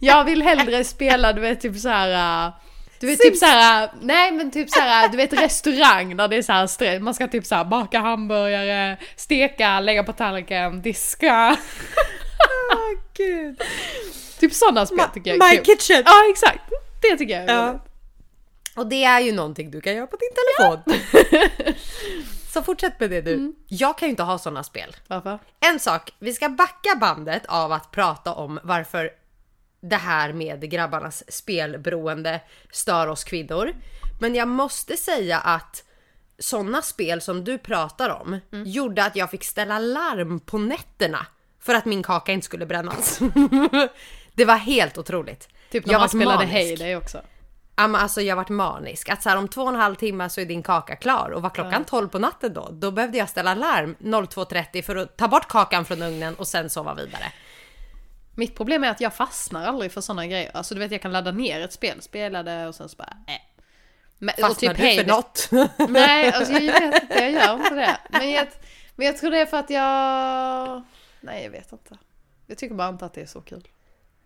[0.00, 2.46] jag vill hellre spela, du vet typ så här.
[2.46, 2.52] äh,
[3.00, 6.28] Du vet typ så här, äh, nej men typ så här, du vet restaurang där
[6.28, 10.12] det är så här stress, man ska typ så här baka hamburgare, steka, lägga på
[10.12, 11.56] tallriken, diska.
[12.72, 13.62] Åh gud.
[14.40, 15.64] Typ sådana spel tycker jag är My kul.
[15.64, 16.02] kitchen!
[16.06, 16.60] Ja exakt,
[17.02, 17.68] det tycker jag är Ja.
[17.68, 17.82] roligt.
[18.76, 20.82] Och det är ju någonting du kan göra på din telefon.
[22.52, 23.54] så fortsätt med det du.
[23.68, 24.96] Jag kan ju inte ha sådana spel.
[25.06, 25.38] Varför?
[25.60, 29.10] En sak, vi ska backa bandet av att prata om varför
[29.80, 32.40] det här med grabbarnas spelberoende
[32.70, 33.72] stör oss kvinnor.
[34.20, 35.84] Men jag måste säga att
[36.38, 41.26] sådana spel som du pratar om gjorde att jag fick ställa larm på nätterna
[41.60, 43.18] för att min kaka inte skulle brännas.
[44.34, 45.48] det var helt otroligt.
[45.70, 46.52] Typ när jag man spelade manisk.
[46.52, 47.22] Heyday också.
[47.76, 49.08] Ja, men alltså jag vart manisk.
[49.08, 51.42] Att så här, om två och en halv timme så är din kaka klar och
[51.42, 55.28] var klockan 12 på natten då, då behövde jag ställa larm 02.30 för att ta
[55.28, 57.32] bort kakan från ugnen och sen sova vidare.
[58.34, 60.50] Mitt problem är att jag fastnar aldrig för sådana grejer.
[60.54, 63.16] Alltså du vet jag kan ladda ner ett spel, spela det och sen så bara
[63.26, 63.34] äh.
[64.18, 65.48] Men, Fastnar du Heyday- för något?
[65.90, 67.96] Nej, alltså jag vet inte, jag gör inte det.
[68.10, 68.46] Men jag,
[68.96, 70.82] men jag tror det är för att jag...
[71.20, 71.98] Nej, jag vet inte.
[72.46, 73.68] Jag tycker bara inte att det är så kul.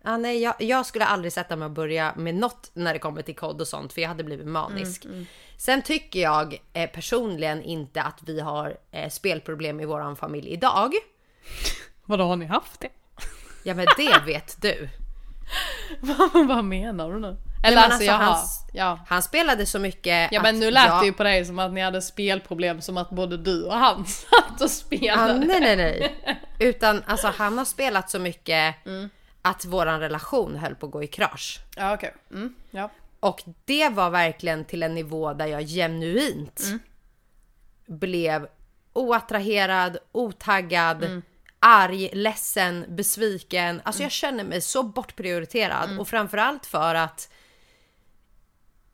[0.03, 3.21] Ja, nej, jag, jag skulle aldrig sätta mig och börja med något när det kommer
[3.21, 5.05] till kod och sånt för jag hade blivit manisk.
[5.57, 10.93] Sen tycker jag eh, personligen inte att vi har eh, spelproblem i våran familj idag.
[12.05, 12.89] Vadå, har ni haft det?
[13.63, 14.89] Ja men det vet du.
[16.47, 17.37] Vad menar du nu?
[17.63, 18.99] Eller alltså, alltså, hans- Ja.
[19.07, 21.01] Han spelade så mycket Ja men nu lät jag...
[21.01, 24.05] det ju på dig som att ni hade spelproblem som att både du och han
[24.05, 25.33] satt och spelade.
[25.33, 26.15] nej, nej, nej.
[26.59, 29.09] Utan alltså han har spelat så mycket Mm.
[29.49, 31.59] Att våran relation höll på att gå i krasch.
[31.75, 32.13] Ja okej.
[32.31, 32.89] Mm, ja.
[33.19, 36.79] Och det var verkligen till en nivå där jag genuint Mm.
[37.85, 38.47] blev
[38.93, 41.21] oattraherad, otaggad, Mm.
[41.59, 43.65] arg, ledsen, besviken.
[43.69, 43.81] Mm.
[43.85, 47.29] Alltså jag känner mig så bortprioriterad och framförallt för att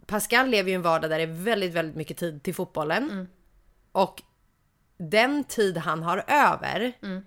[0.05, 3.03] Pascal lever ju en vardag där det är väldigt, väldigt mycket tid till fotbollen.
[3.11, 3.27] Mm.
[3.91, 4.21] Och
[4.97, 7.25] den tid han har över Mm.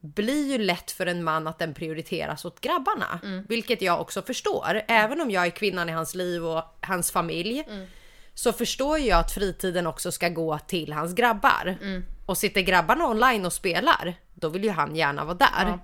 [0.00, 3.20] Blir ju lätt för en man att den prioriteras åt grabbarna.
[3.22, 3.44] Mm.
[3.48, 4.82] Vilket jag också förstår.
[4.88, 7.64] Även om jag är kvinnan i hans liv och hans familj.
[7.68, 7.86] Mm.
[8.34, 11.78] Så förstår jag att fritiden också ska gå till hans grabbar.
[11.82, 12.04] Mm.
[12.26, 15.48] Och sitter grabbarna online och spelar, då vill ju han gärna vara där.
[15.66, 15.78] Ja.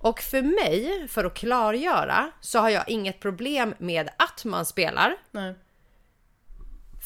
[0.00, 5.16] Och för mig, för att klargöra, så har jag inget problem med att man spelar.
[5.30, 5.54] Nej.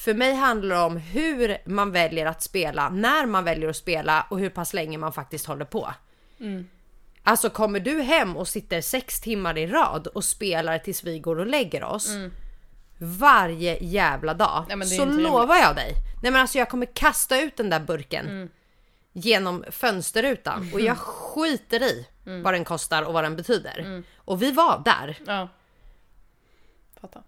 [0.04, 4.26] För mig handlar det om hur man väljer att spela, när man väljer att spela
[4.30, 5.88] och hur pass länge man faktiskt håller på.
[7.22, 11.38] Alltså kommer du hem och sitter sex timmar i rad och spelar tills vi går
[11.38, 12.08] och lägger oss
[13.00, 15.92] varje jävla dag är så lovar jag dig.
[16.22, 18.50] Nej men alltså jag kommer kasta ut den där burken
[19.12, 22.42] genom fönsterrutan och jag skiter i Mm.
[22.42, 24.02] vad den kostar och vad den betyder.
[24.16, 25.18] Och vi var där.
[25.26, 25.48] Ja.
[27.00, 27.22] Fattar.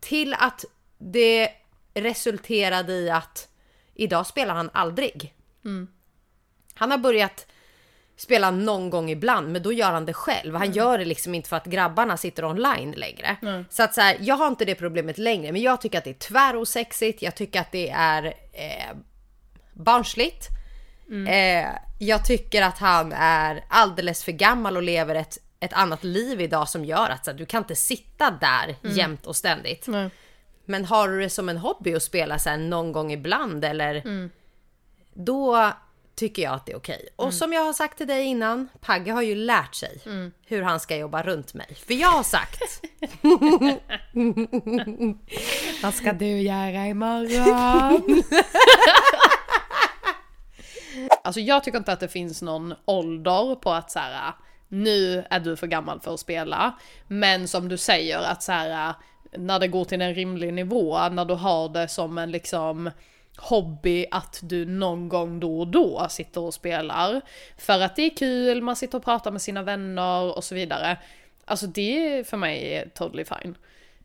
[0.00, 0.64] Till att
[0.98, 1.50] det
[1.94, 3.48] resulterade i att
[3.94, 5.34] idag spelar han aldrig.
[6.74, 7.46] Han har börjat
[8.16, 10.54] spela någon gång ibland, men då gör han det själv.
[10.54, 13.36] Han gör det liksom inte för att grabbarna sitter online längre.
[13.70, 16.10] Så att så här, jag har inte det problemet längre, men jag tycker att det
[16.10, 17.22] är tvärosexigt.
[17.22, 18.96] Jag tycker att det är eh,
[19.72, 20.48] barnsligt.
[21.28, 26.40] Eh, jag tycker att han är alldeles för gammal och lever ett, ett annat liv
[26.40, 29.86] idag som gör att så här, du kan inte sitta där jämt och ständigt.
[29.86, 30.10] Nej.
[30.64, 34.02] Men har du det som en hobby att spela så här någon gång ibland eller
[35.14, 35.72] då
[36.16, 37.08] tycker jag att det är okej.
[37.16, 40.00] Och som jag har sagt till dig innan, Pagge har ju lärt sig
[40.46, 41.74] hur han ska jobba runt mig.
[41.86, 42.62] För jag har sagt,
[45.82, 48.22] Vad ska du göra imorgon?
[51.24, 54.32] alltså jag tycker inte att det finns någon ålder på att så här.
[54.68, 56.78] nu är du för gammal för att spela.
[57.06, 58.94] Men som du säger att så här.
[59.36, 62.90] när det går till en rimlig nivå, när du har det som en liksom
[63.36, 67.20] hobby att du någon gång då och då sitter och spelar.
[67.56, 70.98] För att det är kul, man sitter och pratar med sina vänner och så vidare.
[71.44, 73.54] Alltså det är för mig totally fine.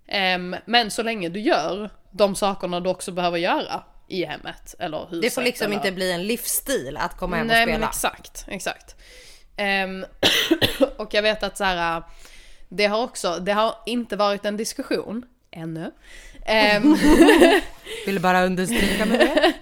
[0.08, 5.00] Ehm, men så länge du gör de sakerna du också behöver göra i hemmet eller
[5.00, 5.22] huset.
[5.22, 5.76] det får liksom eller...
[5.76, 7.80] inte bli en livsstil att komma hem och Nej spela.
[7.80, 8.96] men exakt, exakt.
[9.58, 10.06] Ehm,
[10.98, 12.04] och jag vet att så här,
[12.70, 15.92] det har också, det har inte varit en diskussion ännu.
[16.46, 16.96] Ehm,
[18.06, 19.54] Vill bara understryka med det.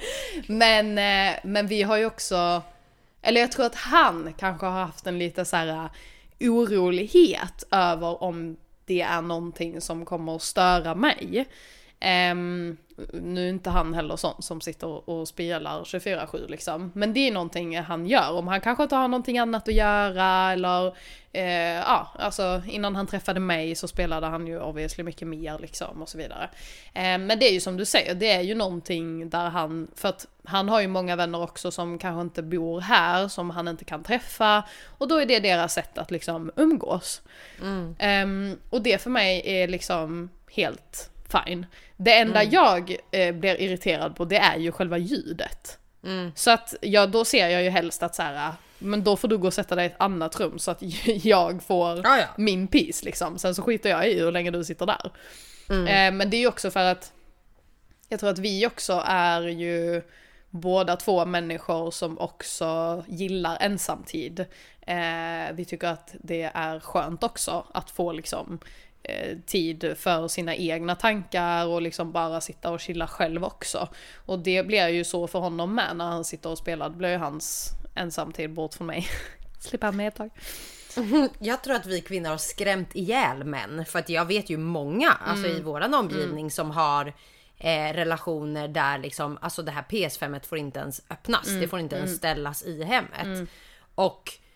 [0.48, 2.62] men, eh, men vi har ju också,
[3.22, 5.90] eller jag tror att han kanske har haft en lite så här eh,
[6.40, 11.46] orolighet över om det är någonting som kommer att störa mig.
[12.32, 12.78] Um,
[13.14, 16.92] nu är inte han heller sån som sitter och spelar 24-7 liksom.
[16.96, 18.32] Men det är någonting han gör.
[18.32, 20.88] Om han kanske inte har någonting annat att göra eller
[21.32, 21.44] eh,
[21.76, 26.10] ja, alltså innan han träffade mig så spelade han ju obviously mycket mer liksom och
[26.10, 26.50] så vidare.
[26.94, 30.10] Ehm, men det är ju som du säger, det är ju någonting där han, för
[30.10, 33.86] att han har ju många vänner också som kanske inte bor här, som han inte
[33.86, 34.64] kan träffa.
[34.98, 37.22] Och då är det deras sätt att liksom umgås.
[38.00, 41.66] Ehm, och det för mig är liksom helt fine.
[42.02, 45.78] Det enda jag eh, blir irriterad på det är ju själva ljudet.
[46.36, 49.38] Så att ja, då ser jag ju helst att så här, men då får du
[49.38, 52.26] gå och sätta dig i ett annat rum så att jag får Ja, ja.
[52.38, 53.38] min peace liksom.
[53.38, 55.12] Sen så skiter jag i hur länge du sitter där.
[55.88, 57.12] Eh, men det är ju också för att
[58.10, 60.02] jag tror att vi också är ju
[60.50, 64.40] båda två människor som också gillar ensamtid.
[64.82, 68.60] Eh, vi tycker att det är skönt också att få liksom
[69.46, 73.90] tid för sina egna tankar och liksom bara sitta och chilla själv också.
[74.26, 77.10] Och det blir ju så för honom med när han sitter och spelar, det blir
[77.10, 79.08] ju hans ensamtid bort från mig.
[79.60, 80.30] Slipper han med ett tag.
[81.40, 83.86] Jag tror att vi kvinnor har skrämt ihjäl män.
[83.86, 87.14] För att jag vet ju många alltså i våran omgivning som har
[87.58, 91.48] eh, relationer där liksom, alltså det här PS5 får inte ens öppnas.
[91.48, 93.50] Det får inte ens ställas i hemmet.
[93.96, 94.49] Och eh,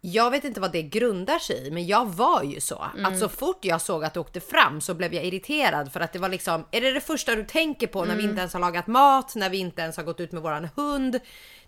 [0.00, 2.86] jag vet inte vad det grundar sig i, men jag var ju så.
[3.04, 6.12] Att så fort jag såg att det åkte fram så blev jag irriterad för att
[6.12, 8.60] det var liksom, är det det första du tänker på när vi inte ens har
[8.60, 11.20] lagat mat, när vi inte ens har gått ut med våran hund?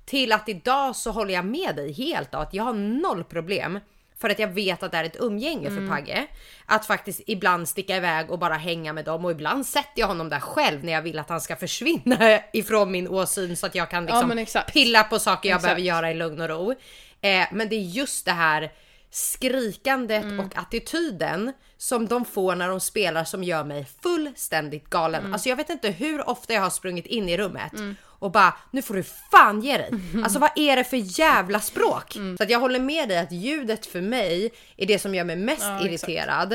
[0.04, 3.80] Till att idag så håller jag med dig helt av att jag har noll problem
[4.22, 6.26] för att jag vet att det är ett umgänge för Pagge.
[6.66, 10.28] Att faktiskt ibland sticka iväg och bara hänga med dem och ibland sätter jag honom
[10.28, 13.90] där själv när jag vill att han ska försvinna ifrån min åsyn så att jag
[13.90, 14.72] kan liksom exakt.
[14.72, 15.62] pilla på saker jag Exakt.
[15.62, 16.74] behöver göra i lugn och ro.
[17.22, 18.72] Eh, men det är just det här
[19.10, 20.40] skrikandet Mm.
[20.40, 25.20] och attityden som de får när de spelar som gör mig fullständigt galen.
[25.20, 25.32] Mm.
[25.32, 28.82] Alltså jag vet inte hur ofta jag har sprungit in i rummet och bara nu
[28.82, 29.90] får du fan ge dig.
[30.24, 32.16] Alltså vad är det för jävla språk?
[32.16, 32.36] Mm.
[32.36, 35.36] Så att jag håller med dig att ljudet för mig är det som gör mig
[35.36, 36.52] mest Ja, irriterad.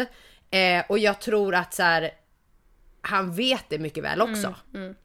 [0.52, 2.12] Eh, och jag tror att så här,
[3.02, 4.56] han vet det mycket väl också.
[4.74, 4.96] Mm,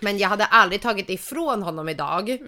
[0.00, 2.38] Men jag hade aldrig tagit ifrån honom idag.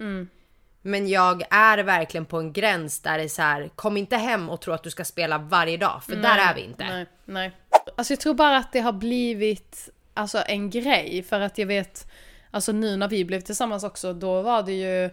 [0.85, 4.49] Men jag är verkligen på en gräns där det är så här, kom inte hem
[4.49, 6.85] och tro att du ska spela varje dag, för där är vi inte.
[6.85, 7.51] Nej, nej.
[7.97, 12.07] Alltså jag tror bara att det har blivit alltså, en grej för att jag vet,
[12.51, 15.09] alltså nu när vi blev tillsammans också, då var det ju,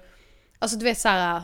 [0.59, 1.43] alltså du vet så här.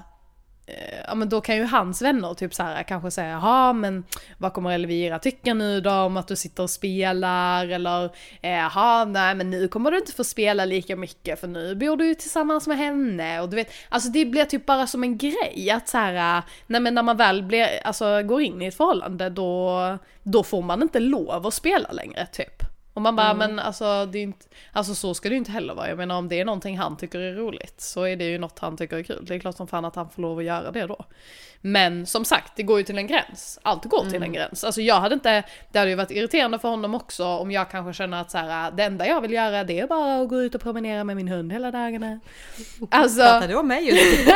[0.68, 4.04] Eh, ja men då kan ju hans vänner typ så här kanske säga jaha men
[4.38, 8.04] vad kommer Elvira tycka nu då om att du sitter och spelar eller
[8.42, 11.96] eh, jaha nej men nu kommer du inte få spela lika mycket för nu bor
[11.96, 15.18] du ju tillsammans med henne och du vet alltså det blir typ bara som en
[15.18, 18.76] grej att så här nej men när man väl blir, alltså går in i ett
[18.76, 22.65] förhållande då, då får man inte lov att spela längre typ.
[22.96, 25.74] Och man bara, men alltså, det är inte, alltså så ska det ju inte heller
[25.74, 25.88] vara.
[25.88, 28.58] Jag menar om det är någonting han tycker är roligt så är det ju något
[28.58, 29.24] han tycker är kul.
[29.28, 31.04] Det är klart som fan att han får lov att göra det då.
[31.60, 33.58] Men som sagt, det går ju till en gräns.
[33.62, 34.64] Allt går till en gräns.
[34.64, 35.42] Alltså jag hade inte,
[35.72, 38.70] det hade ju varit irriterande för honom också om jag kanske känner att så här,
[38.70, 41.28] det enda jag vill göra det är bara att gå ut och promenera med min
[41.28, 42.20] hund hela dagarna.
[42.90, 44.28] Alltså, Pratar du om mig just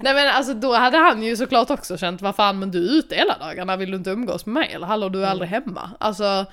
[0.00, 2.98] nej men alltså då hade han ju såklart också känt, vad fan men du är
[2.98, 4.72] ute hela dagarna, vill du inte umgås med mig?
[4.72, 5.90] Eller hallå du är aldrig hemma.
[6.00, 6.46] Alltså,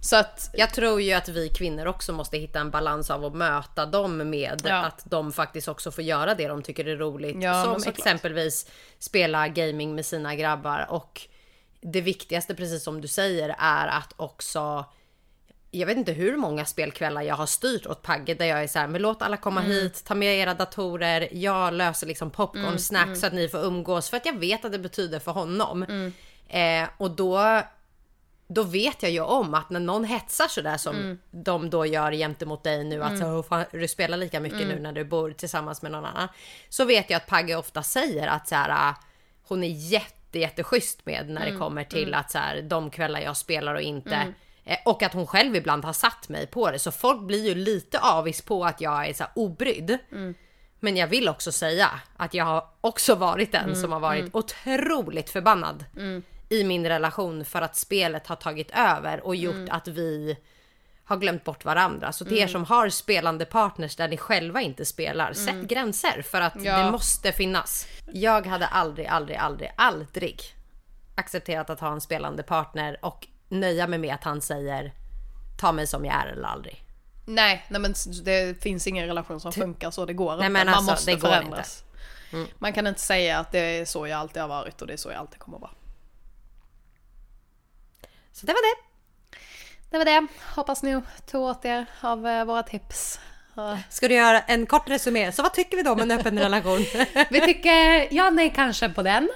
[0.00, 3.34] så att Jag tror ju att vi kvinnor också måste hitta en balans av att
[3.34, 4.74] möta dem med Ja.
[4.84, 7.36] att de faktiskt också får göra det de tycker är roligt.
[7.42, 8.66] Ja, Som exempelvis
[8.98, 11.20] spela gaming med sina grabbar och
[11.80, 14.84] det viktigaste precis som du säger är att också
[15.70, 18.78] jag vet inte hur många spelkvällar jag har styrt åt Pagge där jag är så
[18.78, 23.20] här, men låt alla komma hit, ta med era datorer, jag löser liksom popcorn, snacks
[23.20, 25.82] så att ni får umgås för att jag vet att det betyder för honom.
[26.48, 27.62] Eh, och då
[28.48, 30.94] då vet jag ju om att när någon hetsar sådär som
[31.30, 34.80] de då gör gentemot dig nu, att så, "Åh, fan, du spelar lika mycket nu
[34.80, 36.28] när du bor tillsammans med någon annan.
[36.68, 38.94] Så vet jag att Pagge ofta säger att så här,
[39.48, 43.36] hon är jätte, jätteschysst med när det kommer till att så här, de kvällar jag
[43.36, 44.14] spelar och inte.
[44.64, 46.78] Eh, Och att hon själv ibland har satt mig på det.
[46.78, 49.98] Så folk blir ju lite avis på att jag är så här obrydd.
[50.80, 55.30] Men jag vill också säga att jag har också varit den som har varit otroligt
[55.30, 55.84] förbannad
[56.48, 60.36] i min relation för att spelet har tagit över och gjort att vi
[61.04, 62.12] har glömt bort varandra.
[62.12, 66.40] Så till er som har spelande partners där ni själva inte spelar, sätt gränser för
[66.40, 66.78] att Ja.
[66.78, 67.86] det måste finnas.
[68.12, 70.40] Jag hade aldrig, aldrig, aldrig, aldrig
[71.14, 74.92] accepterat att ha en spelande partner och nöja mig med att han säger
[75.58, 76.82] ta mig som jag är eller aldrig.
[77.26, 77.94] Nej, nej men
[78.24, 80.48] det finns ingen relation som funkar så, det går inte.
[80.48, 81.84] men Man alltså, måste förändras.
[82.58, 84.96] Man kan inte säga att det är så jag alltid har varit och det är
[84.96, 85.72] så jag alltid kommer att vara.
[88.40, 88.82] Så det var det.
[89.90, 90.26] Det var det.
[90.54, 93.20] Hoppas ni tog åt er av eh, våra tips.
[93.90, 95.32] Ska du göra en kort resumé?
[95.32, 96.78] Så vad tycker vi då om en öppen relation?
[97.30, 99.28] Vi tycker ja, nej kanske på den.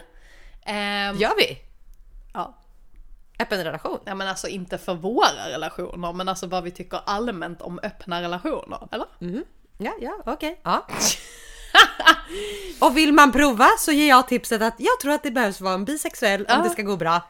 [0.66, 1.58] Ehm, Gör vi?
[2.34, 2.56] ja.
[3.38, 3.98] Öppen relation?
[4.04, 8.22] ja, men alltså inte för våra relationer, men alltså vad vi tycker allmänt om öppna
[8.22, 9.06] relationer, eller?
[9.78, 10.60] Ja, ja, okej.
[10.62, 10.86] Ja.
[12.80, 15.74] Och vill man prova så ger jag tipset att jag tror att det behövs vara
[15.74, 16.62] en bisexuell om Ja.
[16.62, 17.20] det ska gå bra.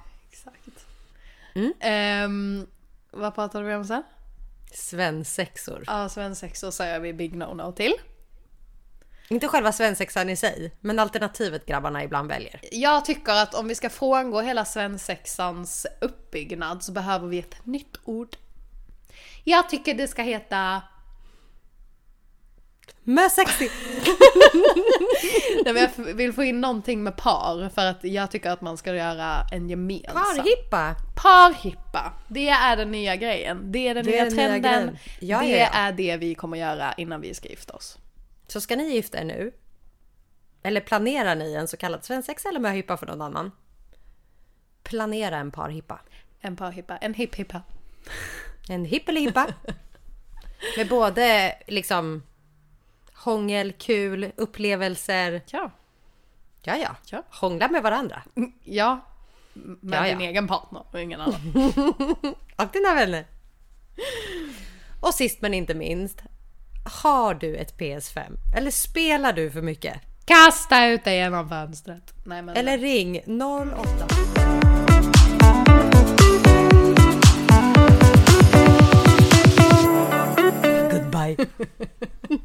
[1.67, 1.79] Exakt.
[1.81, 2.67] Ehm,
[3.11, 4.03] vad pratade vi om sen?
[4.73, 5.85] Svensexor.
[5.87, 7.95] Ja, svensexor säger vi big no-no till.
[9.29, 12.61] Inte själva svensexan i sig, men alternativet grabbarna ibland väljer.
[12.73, 17.97] Jag tycker att om vi ska frångå hela svensexans uppbyggnad så behöver vi ett nytt
[18.05, 18.37] ord.
[19.45, 20.83] Jag tycker det ska heta...
[23.15, 23.69] Mösexy!
[25.65, 28.77] Nej, men jag vill få in någonting med par för att jag tycker att man
[28.77, 30.15] ska göra en gemensam.
[30.15, 30.97] Parhippa!
[31.23, 32.13] Parhippa!
[32.29, 33.73] Det är den nya grejen.
[33.73, 34.63] Det är den Det nya är den nya trenden.
[34.63, 34.99] grejen.
[35.21, 35.69] Ja, det ja, ja.
[35.73, 37.99] är det vi kommer göra innan vi ska gifta oss.
[38.49, 39.53] Så ska ni gifta er nu?
[40.63, 43.51] Eller planerar ni en så kallad svensexa eller möhippa för någon annan?
[44.83, 46.01] Planera en parhippa.
[46.41, 47.63] En parhippa, en hipp-hippa.
[48.69, 49.47] En hippelihippa.
[50.77, 52.23] Med både liksom
[53.25, 55.43] hångel, kul, upplevelser.
[55.47, 55.71] Ja.
[56.63, 56.97] Ja, ja.
[57.07, 57.23] Ja.
[57.31, 58.23] Hångla med varandra.
[58.65, 59.01] Ja.
[59.53, 60.13] Med Ja, ja.
[60.19, 61.41] din egen partner och ingen annan.
[62.57, 63.27] Och dina vänner.
[65.01, 66.23] Och sist men inte minst.
[67.03, 68.21] Har du ett PS5?
[68.57, 70.01] Eller spelar du för mycket?
[70.25, 72.15] Kasta ut det genom fönstret.
[72.25, 72.57] Nej, men...
[72.57, 74.07] Eller ring 08.
[80.91, 81.37] Goodbye.